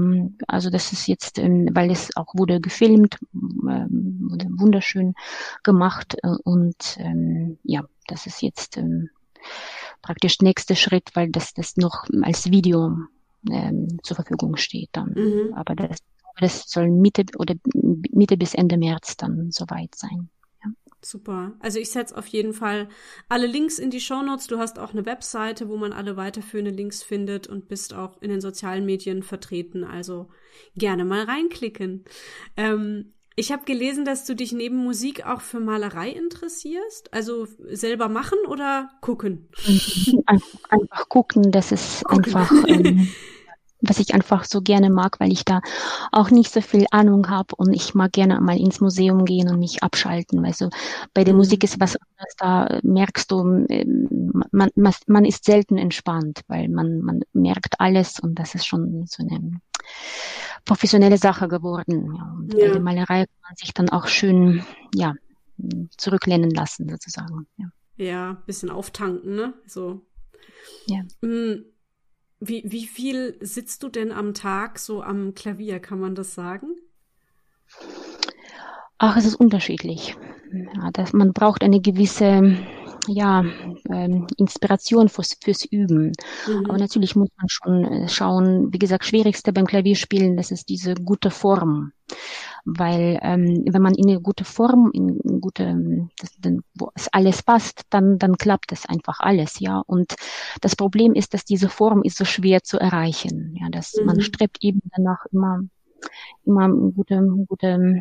also 0.47 0.71
das 0.71 0.93
ist 0.93 1.07
jetzt, 1.07 1.39
ähm, 1.39 1.69
weil 1.73 1.91
es 1.91 2.15
auch 2.17 2.35
wurde 2.35 2.61
gefilmt, 2.61 3.19
ähm, 3.33 4.27
wurde 4.31 4.47
wunderschön 4.51 5.15
gemacht 5.63 6.17
äh, 6.23 6.35
und 6.45 6.97
ähm, 6.99 7.59
ja, 7.63 7.83
das 8.09 8.27
ist 8.27 8.43
jetzt 8.43 8.79
praktisch 10.03 10.41
nächster 10.41 10.75
Schritt, 10.75 11.11
weil 11.15 11.31
das 11.31 11.55
das 11.55 11.77
noch 11.77 12.05
als 12.23 12.51
Video 12.51 12.97
zur 14.03 14.15
Verfügung 14.15 14.57
steht 14.57 14.89
dann. 14.93 15.13
Mhm. 15.15 15.55
Aber 15.55 15.75
das, 15.75 15.99
das 16.41 16.65
soll 16.67 16.91
Mitte 16.91 17.25
oder 17.39 17.55
Mitte 17.75 18.39
bis 18.39 18.55
Ende 18.55 18.79
März 18.79 19.19
dann 19.19 19.51
soweit 19.51 19.95
sein. 19.95 20.31
Super. 21.05 21.53
Also 21.61 21.79
ich 21.79 21.91
setze 21.91 22.17
auf 22.17 22.27
jeden 22.27 22.55
Fall 22.55 22.89
alle 23.29 23.47
Links 23.47 23.79
in 23.79 23.91
die 23.91 24.01
Shownotes. 24.01 24.47
Du 24.47 24.59
hast 24.59 24.79
auch 24.79 24.93
eine 24.93 25.05
Webseite, 25.05 25.69
wo 25.69 25.77
man 25.77 25.93
alle 25.93 26.17
weiterführenden 26.17 26.75
Links 26.75 27.03
findet 27.03 27.47
und 27.47 27.69
bist 27.69 27.93
auch 27.93 28.21
in 28.23 28.31
den 28.31 28.41
sozialen 28.41 28.87
Medien 28.87 29.23
vertreten. 29.23 29.85
Also 29.85 30.29
gerne 30.77 31.05
mal 31.05 31.25
reinklicken. 31.25 32.05
Ähm, 32.57 33.13
ich 33.37 33.53
habe 33.53 33.65
gelesen, 33.65 34.05
dass 34.05 34.25
du 34.25 34.35
dich 34.35 34.53
neben 34.53 34.77
Musik 34.77 35.27
auch 35.27 35.41
für 35.41 35.61
Malerei 35.61 36.11
interessierst. 36.11 37.13
Also 37.13 37.49
selber 37.71 38.09
machen 38.09 38.39
oder 38.49 38.91
gucken? 39.01 39.49
Einfach, 40.27 40.59
einfach 40.71 41.09
gucken, 41.09 41.51
das 41.51 41.73
ist 41.73 42.05
gucken. 42.05 42.35
einfach. 42.35 42.69
Ähm, 42.69 43.09
was 43.87 43.99
ich 43.99 44.15
einfach 44.15 44.45
so 44.45 44.61
gerne 44.61 44.91
mag, 44.91 45.21
weil 45.21 45.33
ich 45.33 45.45
da 45.45 45.61
auch 46.13 46.31
nicht 46.31 46.53
so 46.53 46.61
viel 46.61 46.87
Ahnung 46.91 47.29
habe 47.29 47.55
und 47.57 47.73
ich 47.73 47.95
mag 47.95 48.13
gerne 48.13 48.41
mal 48.41 48.59
ins 48.59 48.81
Museum 48.81 49.25
gehen 49.25 49.49
und 49.49 49.59
mich 49.59 49.83
abschalten. 49.83 50.45
Also 50.45 50.71
bei 51.13 51.25
der 51.25 51.35
mhm. 51.35 51.39
Musik 51.39 51.65
ist 51.65 51.81
was 51.81 51.97
anderes, 51.97 52.35
da 52.39 52.81
merkst 52.83 53.31
du, 53.31 53.67
ähm, 53.69 54.33
man, 54.53 54.71
man, 54.75 54.95
man 55.07 55.25
ist 55.25 55.45
selten 55.45 55.79
entspannt, 55.79 56.43
weil 56.49 56.69
man, 56.69 57.01
man 57.01 57.21
merkt 57.33 57.81
alles 57.81 58.21
und 58.21 58.39
das 58.39 58.55
ist 58.55 58.67
schon 58.67 59.07
so 59.07 59.23
eine 59.23 59.61
professionelle 60.65 61.19
Sache 61.19 61.49
geworden. 61.49 62.15
Ja, 62.17 62.35
und 62.37 62.55
ja. 62.55 62.67
bei 62.67 62.73
der 62.73 62.81
Malerei 62.81 63.27
kann 63.27 63.43
man 63.43 63.57
sich 63.57 63.75
dann 63.75 63.89
auch 63.91 64.07
schön, 64.07 64.65
ja, 64.95 65.15
zurücklehnen 65.97 66.51
lassen 66.51 66.89
sozusagen. 66.89 67.47
Ja, 67.57 67.69
ja 67.97 68.43
bisschen 68.47 68.71
auftanken, 68.71 69.35
ne? 69.35 69.55
So. 69.67 70.07
Ja. 70.87 71.03
Mhm. 71.21 71.65
Wie, 72.47 72.63
wie 72.67 72.87
viel 72.87 73.39
sitzt 73.41 73.83
du 73.83 73.89
denn 73.89 74.13
am 74.13 74.35
Tag 74.35 74.79
so 74.79 75.03
am 75.03 75.35
Klavier, 75.35 75.81
kann 75.81 75.99
man 75.99 76.15
das 76.15 76.35
sagen? 76.35 76.77
Ach, 78.99 79.17
es 79.17 79.25
ist 79.25 79.37
unterschiedlich. 79.37 80.15
Ja, 80.53 80.91
das, 80.93 81.15
man 81.15 81.33
braucht 81.33 81.63
eine 81.63 81.81
gewisse 81.81 82.59
ja, 83.07 83.45
ähm, 83.91 84.27
Inspiration 84.37 85.09
fürs, 85.09 85.37
fürs 85.43 85.65
Üben. 85.65 86.13
Mhm. 86.47 86.67
Aber 86.69 86.79
natürlich 86.79 87.17
muss 87.17 87.31
man 87.37 87.49
schon 87.49 87.85
äh, 87.85 88.09
schauen, 88.09 88.73
wie 88.73 88.79
gesagt, 88.79 89.05
schwierigste 89.05 89.53
beim 89.53 89.67
Klavierspielen, 89.67 90.37
das 90.37 90.51
ist 90.51 90.69
diese 90.69 90.95
gute 90.95 91.31
Form 91.31 91.93
weil 92.65 93.19
ähm, 93.23 93.65
wenn 93.69 93.83
man 93.83 93.95
in 93.95 94.09
eine 94.09 94.21
gute 94.21 94.45
Form, 94.45 94.91
in 94.95 95.21
eine 95.27 95.41
gute, 95.41 96.09
das, 96.19 96.31
dann, 96.39 96.61
wo 96.75 96.91
es 96.95 97.09
alles 97.13 97.43
passt, 97.43 97.83
dann 97.91 98.19
dann 98.19 98.37
klappt 98.37 98.73
es 98.73 98.87
einfach 98.87 99.21
alles, 99.21 99.61
ja. 99.61 99.83
Und 99.87 100.15
das 100.61 100.77
Problem 100.77 101.15
ist, 101.15 101.35
dass 101.35 101.45
diese 101.45 101.69
Form 101.69 102.03
ist 102.03 102.17
so 102.17 102.25
schwer 102.25 102.63
zu 102.63 102.79
erreichen, 102.79 103.57
ja. 103.61 103.69
Dass 103.71 103.95
mhm. 103.95 104.07
man 104.07 104.21
strebt 104.21 104.59
eben 104.61 104.81
danach 104.97 105.27
immer 105.31 105.61
immer 106.45 106.69
gute 106.69 107.23
gute 107.49 108.01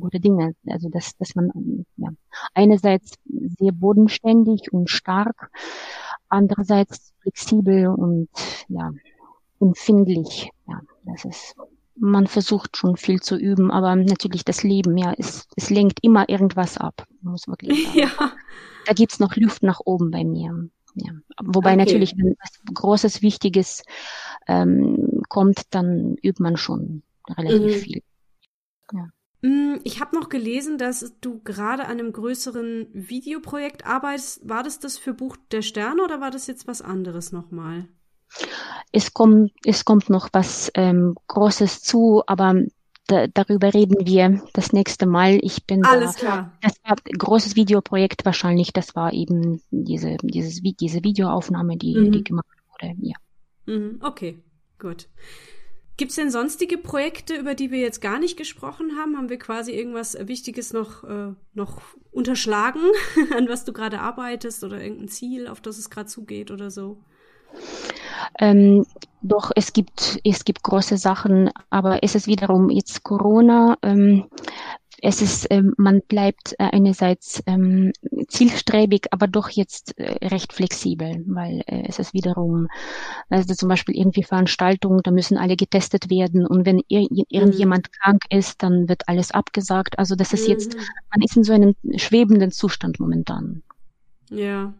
gute 0.00 0.20
Dinge, 0.20 0.54
also 0.66 0.88
dass 0.88 1.16
dass 1.16 1.34
man 1.34 1.84
ja 1.96 2.08
einerseits 2.54 3.14
sehr 3.58 3.72
bodenständig 3.72 4.72
und 4.72 4.90
stark, 4.90 5.50
andererseits 6.28 7.12
flexibel 7.20 7.88
und 7.88 8.28
ja 8.68 8.92
empfindlich, 9.60 10.50
ja. 10.66 10.80
Das 11.04 11.24
ist 11.24 11.56
man 12.00 12.26
versucht 12.26 12.76
schon 12.76 12.96
viel 12.96 13.20
zu 13.20 13.36
üben, 13.36 13.70
aber 13.70 13.94
natürlich 13.94 14.44
das 14.44 14.62
Leben, 14.62 14.96
ja, 14.96 15.12
es, 15.18 15.46
es 15.56 15.70
lenkt 15.70 15.98
immer 16.02 16.28
irgendwas 16.28 16.78
ab, 16.78 17.06
muss 17.20 17.46
wirklich 17.46 17.86
sagen. 17.86 17.98
Ja. 17.98 18.32
Da 18.86 18.92
gibt's 18.94 19.20
noch 19.20 19.36
Luft 19.36 19.62
nach 19.62 19.80
oben 19.84 20.10
bei 20.10 20.24
mir. 20.24 20.68
Ja. 20.94 21.12
Wobei 21.42 21.74
okay. 21.74 21.84
natürlich, 21.84 22.14
wenn 22.16 22.36
was 22.40 22.74
Großes, 22.74 23.22
Wichtiges 23.22 23.82
ähm, 24.48 25.22
kommt, 25.28 25.62
dann 25.70 26.16
übt 26.22 26.42
man 26.42 26.56
schon 26.56 27.02
relativ 27.32 27.76
mhm. 27.76 27.80
viel. 27.80 28.02
Ja. 28.92 29.08
Mm, 29.42 29.80
ich 29.84 30.00
habe 30.00 30.16
noch 30.16 30.28
gelesen, 30.28 30.78
dass 30.78 31.14
du 31.20 31.40
gerade 31.40 31.84
an 31.84 31.98
einem 31.98 32.12
größeren 32.12 32.88
Videoprojekt 32.92 33.86
arbeitest. 33.86 34.48
War 34.48 34.62
das 34.62 34.78
das 34.78 34.98
für 34.98 35.14
Buch 35.14 35.36
der 35.50 35.62
Sterne 35.62 36.02
oder 36.02 36.20
war 36.20 36.30
das 36.30 36.46
jetzt 36.46 36.66
was 36.66 36.82
anderes 36.82 37.32
nochmal? 37.32 37.88
Es 38.92 39.12
kommt, 39.12 39.52
es 39.64 39.84
kommt 39.84 40.08
noch 40.10 40.28
was 40.32 40.70
ähm, 40.74 41.16
Großes 41.26 41.82
zu, 41.82 42.22
aber 42.26 42.54
da, 43.06 43.26
darüber 43.26 43.74
reden 43.74 44.06
wir 44.06 44.40
das 44.52 44.72
nächste 44.72 45.06
Mal. 45.06 45.40
Ich 45.42 45.66
bin 45.66 45.84
Alles 45.84 46.14
da, 46.14 46.18
klar. 46.18 46.58
Das 46.62 46.74
war 46.84 46.92
ein 46.92 47.18
großes 47.18 47.56
Videoprojekt 47.56 48.24
wahrscheinlich. 48.24 48.72
Das 48.72 48.94
war 48.94 49.12
eben 49.12 49.60
diese, 49.70 50.16
dieses, 50.22 50.60
diese 50.62 51.02
Videoaufnahme, 51.02 51.76
die, 51.76 51.96
mhm. 51.96 52.12
die 52.12 52.24
gemacht 52.24 52.46
wurde. 52.70 52.94
Ja. 53.00 53.16
Mhm, 53.66 53.98
okay, 54.02 54.42
gut. 54.78 55.08
Gibt 56.00 56.12
es 56.12 56.16
denn 56.16 56.30
sonstige 56.30 56.78
Projekte, 56.78 57.34
über 57.34 57.54
die 57.54 57.70
wir 57.70 57.80
jetzt 57.80 58.00
gar 58.00 58.18
nicht 58.18 58.38
gesprochen 58.38 58.96
haben? 58.96 59.18
Haben 59.18 59.28
wir 59.28 59.38
quasi 59.38 59.72
irgendwas 59.72 60.16
Wichtiges 60.18 60.72
noch, 60.72 61.04
äh, 61.04 61.34
noch 61.52 61.82
unterschlagen, 62.10 62.80
an 63.36 63.50
was 63.50 63.66
du 63.66 63.74
gerade 63.74 64.00
arbeitest 64.00 64.64
oder 64.64 64.80
irgendein 64.80 65.08
Ziel, 65.08 65.46
auf 65.46 65.60
das 65.60 65.76
es 65.76 65.90
gerade 65.90 66.06
zugeht 66.06 66.50
oder 66.50 66.70
so? 66.70 66.96
Ähm, 68.38 68.86
doch 69.20 69.50
es 69.54 69.74
gibt 69.74 70.18
es 70.24 70.46
gibt 70.46 70.62
große 70.62 70.96
Sachen, 70.96 71.50
aber 71.68 72.02
es 72.02 72.14
ist 72.14 72.26
wiederum 72.26 72.70
jetzt 72.70 73.02
Corona. 73.02 73.76
Ähm, 73.82 74.24
es 75.02 75.22
ist, 75.22 75.46
ähm, 75.50 75.74
man 75.76 76.02
bleibt 76.02 76.54
äh, 76.58 76.64
einerseits 76.72 77.42
ähm, 77.46 77.92
zielstrebig, 78.28 79.06
aber 79.10 79.26
doch 79.26 79.48
jetzt 79.50 79.98
äh, 79.98 80.26
recht 80.26 80.52
flexibel, 80.52 81.24
weil 81.26 81.62
äh, 81.66 81.84
es 81.88 81.98
ist 81.98 82.14
wiederum, 82.14 82.68
also 83.28 83.54
zum 83.54 83.68
Beispiel 83.68 83.96
irgendwie 83.96 84.22
Veranstaltungen, 84.22 85.00
da 85.02 85.10
müssen 85.10 85.38
alle 85.38 85.56
getestet 85.56 86.10
werden 86.10 86.46
und 86.46 86.66
wenn 86.66 86.82
ir 86.88 87.06
irgendjemand 87.28 87.88
mhm. 87.88 87.92
krank 88.02 88.22
ist, 88.30 88.62
dann 88.62 88.88
wird 88.88 89.08
alles 89.08 89.30
abgesagt. 89.30 89.98
Also 89.98 90.14
das 90.14 90.32
ist 90.32 90.46
mhm. 90.46 90.52
jetzt, 90.52 90.76
man 90.76 91.22
ist 91.22 91.36
in 91.36 91.44
so 91.44 91.52
einem 91.52 91.74
schwebenden 91.96 92.50
Zustand 92.50 93.00
momentan. 93.00 93.62
Ja. 94.30 94.74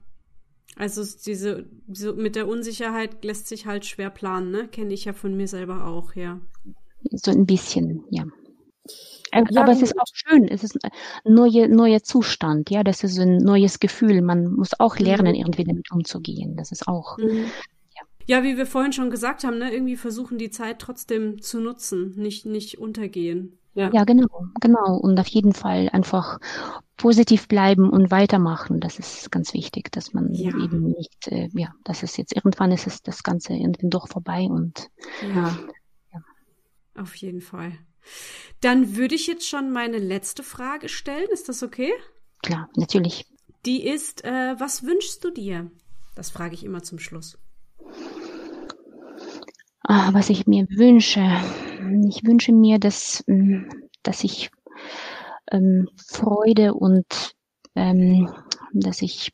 Also 0.76 1.02
diese, 1.26 1.66
so 1.92 2.14
mit 2.14 2.36
der 2.36 2.48
Unsicherheit 2.48 3.24
lässt 3.24 3.48
sich 3.48 3.66
halt 3.66 3.84
schwer 3.84 4.10
planen, 4.10 4.50
ne? 4.50 4.68
Kenne 4.68 4.94
ich 4.94 5.04
ja 5.04 5.12
von 5.12 5.36
mir 5.36 5.48
selber 5.48 5.86
auch, 5.86 6.14
ja. 6.14 6.40
So 7.10 7.30
ein 7.30 7.44
bisschen, 7.44 8.04
ja. 8.10 8.24
Äh, 9.32 9.44
ja, 9.50 9.62
aber 9.62 9.72
es 9.72 9.82
ist 9.82 9.98
auch 9.98 10.06
schön, 10.12 10.48
es 10.48 10.64
ist 10.64 10.76
ein 10.82 10.90
neuer, 11.24 11.68
neuer 11.68 12.02
Zustand, 12.02 12.70
ja, 12.70 12.82
das 12.82 13.04
ist 13.04 13.18
ein 13.18 13.36
neues 13.38 13.78
Gefühl. 13.78 14.22
Man 14.22 14.52
muss 14.54 14.78
auch 14.78 14.98
mhm. 14.98 15.04
lernen, 15.04 15.32
mhm. 15.34 15.40
irgendwie 15.40 15.64
damit 15.64 15.90
umzugehen. 15.92 16.56
Das 16.56 16.72
ist 16.72 16.88
auch. 16.88 17.16
Mhm. 17.18 17.46
Ja. 17.94 18.38
ja, 18.38 18.42
wie 18.42 18.56
wir 18.56 18.66
vorhin 18.66 18.92
schon 18.92 19.10
gesagt 19.10 19.44
haben, 19.44 19.58
ne, 19.58 19.72
irgendwie 19.72 19.96
versuchen 19.96 20.38
die 20.38 20.50
Zeit 20.50 20.80
trotzdem 20.80 21.40
zu 21.40 21.60
nutzen, 21.60 22.14
nicht, 22.16 22.46
nicht 22.46 22.78
untergehen. 22.78 23.56
Ja. 23.74 23.88
ja, 23.92 24.02
genau, 24.02 24.46
genau. 24.60 24.96
Und 24.96 25.18
auf 25.20 25.28
jeden 25.28 25.52
Fall 25.52 25.88
einfach 25.92 26.40
positiv 26.96 27.46
bleiben 27.46 27.88
und 27.88 28.10
weitermachen. 28.10 28.80
Das 28.80 28.98
ist 28.98 29.30
ganz 29.30 29.54
wichtig, 29.54 29.92
dass 29.92 30.12
man 30.12 30.32
ja. 30.32 30.48
eben 30.48 30.88
nicht, 30.88 31.28
äh, 31.28 31.48
ja, 31.52 31.72
das 31.84 32.02
ist 32.02 32.18
jetzt 32.18 32.34
irgendwann 32.34 32.72
ist 32.72 32.88
es 32.88 33.02
das 33.02 33.22
Ganze 33.22 33.52
irgendwie 33.52 33.88
doch 33.88 34.08
vorbei 34.08 34.48
und 34.50 34.88
ja. 35.22 35.56
ja. 36.12 36.20
Auf 36.96 37.14
jeden 37.14 37.40
Fall. 37.40 37.78
Dann 38.60 38.96
würde 38.96 39.14
ich 39.14 39.26
jetzt 39.26 39.48
schon 39.48 39.70
meine 39.70 39.98
letzte 39.98 40.42
Frage 40.42 40.88
stellen. 40.88 41.28
Ist 41.32 41.48
das 41.48 41.62
okay? 41.62 41.92
Klar, 42.42 42.68
natürlich. 42.76 43.26
Die 43.66 43.86
ist, 43.86 44.24
äh, 44.24 44.54
was 44.58 44.84
wünschst 44.84 45.24
du 45.24 45.30
dir? 45.30 45.70
Das 46.14 46.30
frage 46.30 46.54
ich 46.54 46.64
immer 46.64 46.82
zum 46.82 46.98
Schluss. 46.98 47.38
Ah, 49.82 50.12
was 50.12 50.30
ich 50.30 50.46
mir 50.46 50.66
wünsche. 50.70 51.22
Ich 52.08 52.24
wünsche 52.24 52.52
mir, 52.52 52.78
dass, 52.78 53.24
mm, 53.26 53.64
dass 54.02 54.24
ich 54.24 54.50
ähm, 55.50 55.88
Freude 55.96 56.74
und 56.74 57.34
ähm, 57.74 58.32
dass 58.72 59.02
ich 59.02 59.32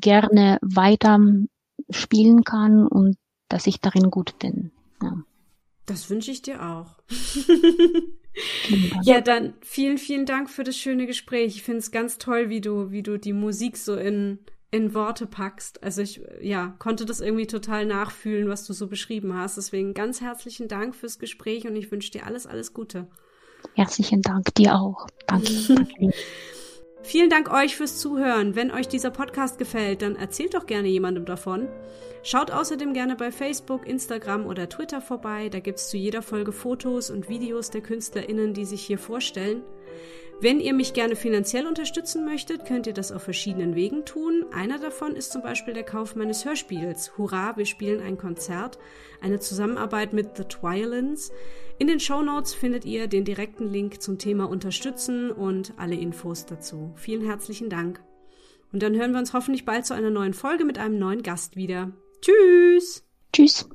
gerne 0.00 0.58
weiter 0.60 1.18
spielen 1.90 2.44
kann 2.44 2.86
und 2.86 3.16
dass 3.48 3.66
ich 3.66 3.80
darin 3.80 4.10
gut 4.10 4.38
bin. 4.38 4.72
Ja. 5.02 5.22
Das 5.88 6.10
wünsche 6.10 6.30
ich 6.30 6.42
dir 6.42 6.62
auch. 6.62 6.98
ja, 9.02 9.22
dann 9.22 9.54
vielen, 9.62 9.96
vielen 9.96 10.26
Dank 10.26 10.50
für 10.50 10.62
das 10.62 10.76
schöne 10.76 11.06
Gespräch. 11.06 11.56
Ich 11.56 11.62
finde 11.62 11.78
es 11.78 11.90
ganz 11.90 12.18
toll, 12.18 12.50
wie 12.50 12.60
du, 12.60 12.90
wie 12.90 13.02
du 13.02 13.18
die 13.18 13.32
Musik 13.32 13.78
so 13.78 13.96
in, 13.96 14.38
in 14.70 14.92
Worte 14.92 15.26
packst. 15.26 15.82
Also 15.82 16.02
ich, 16.02 16.20
ja, 16.42 16.76
konnte 16.78 17.06
das 17.06 17.20
irgendwie 17.20 17.46
total 17.46 17.86
nachfühlen, 17.86 18.50
was 18.50 18.66
du 18.66 18.74
so 18.74 18.86
beschrieben 18.86 19.34
hast. 19.34 19.56
Deswegen 19.56 19.94
ganz 19.94 20.20
herzlichen 20.20 20.68
Dank 20.68 20.94
fürs 20.94 21.18
Gespräch 21.18 21.66
und 21.66 21.74
ich 21.74 21.90
wünsche 21.90 22.10
dir 22.10 22.26
alles, 22.26 22.46
alles 22.46 22.74
Gute. 22.74 23.08
Herzlichen 23.72 24.20
Dank 24.20 24.54
dir 24.56 24.74
auch. 24.74 25.06
Danke. 25.26 25.48
Vielen 27.02 27.30
Dank 27.30 27.50
euch 27.52 27.76
fürs 27.76 27.98
Zuhören. 27.98 28.56
Wenn 28.56 28.70
euch 28.70 28.88
dieser 28.88 29.10
Podcast 29.10 29.58
gefällt, 29.58 30.02
dann 30.02 30.16
erzählt 30.16 30.54
doch 30.54 30.66
gerne 30.66 30.88
jemandem 30.88 31.24
davon. 31.24 31.68
Schaut 32.22 32.50
außerdem 32.50 32.92
gerne 32.92 33.14
bei 33.14 33.30
Facebook, 33.30 33.86
Instagram 33.86 34.46
oder 34.46 34.68
Twitter 34.68 35.00
vorbei. 35.00 35.48
Da 35.48 35.60
gibt 35.60 35.78
es 35.78 35.88
zu 35.88 35.96
jeder 35.96 36.22
Folge 36.22 36.52
Fotos 36.52 37.10
und 37.10 37.28
Videos 37.28 37.70
der 37.70 37.80
KünstlerInnen, 37.80 38.52
die 38.52 38.64
sich 38.64 38.82
hier 38.82 38.98
vorstellen. 38.98 39.62
Wenn 40.40 40.60
ihr 40.60 40.72
mich 40.72 40.92
gerne 40.92 41.16
finanziell 41.16 41.66
unterstützen 41.66 42.24
möchtet, 42.24 42.64
könnt 42.64 42.86
ihr 42.86 42.92
das 42.92 43.10
auf 43.10 43.22
verschiedenen 43.22 43.74
Wegen 43.74 44.04
tun. 44.04 44.46
Einer 44.52 44.78
davon 44.78 45.16
ist 45.16 45.32
zum 45.32 45.42
Beispiel 45.42 45.74
der 45.74 45.82
Kauf 45.82 46.14
meines 46.14 46.44
Hörspiels. 46.44 47.16
Hurra, 47.18 47.56
wir 47.56 47.66
spielen 47.66 48.00
ein 48.00 48.18
Konzert. 48.18 48.78
Eine 49.20 49.40
Zusammenarbeit 49.40 50.12
mit 50.12 50.36
The 50.36 50.44
Twilins. 50.44 51.32
In 51.78 51.86
den 51.86 52.00
Show 52.00 52.22
Notes 52.22 52.54
findet 52.54 52.84
ihr 52.84 53.06
den 53.06 53.24
direkten 53.24 53.70
Link 53.70 54.02
zum 54.02 54.18
Thema 54.18 54.50
Unterstützen 54.50 55.30
und 55.30 55.74
alle 55.76 55.94
Infos 55.94 56.44
dazu. 56.44 56.92
Vielen 56.96 57.24
herzlichen 57.24 57.70
Dank. 57.70 58.02
Und 58.72 58.82
dann 58.82 58.96
hören 58.96 59.12
wir 59.12 59.20
uns 59.20 59.32
hoffentlich 59.32 59.64
bald 59.64 59.86
zu 59.86 59.94
einer 59.94 60.10
neuen 60.10 60.34
Folge 60.34 60.64
mit 60.64 60.78
einem 60.78 60.98
neuen 60.98 61.22
Gast 61.22 61.54
wieder. 61.54 61.92
Tschüss! 62.20 63.04
Tschüss! 63.32 63.68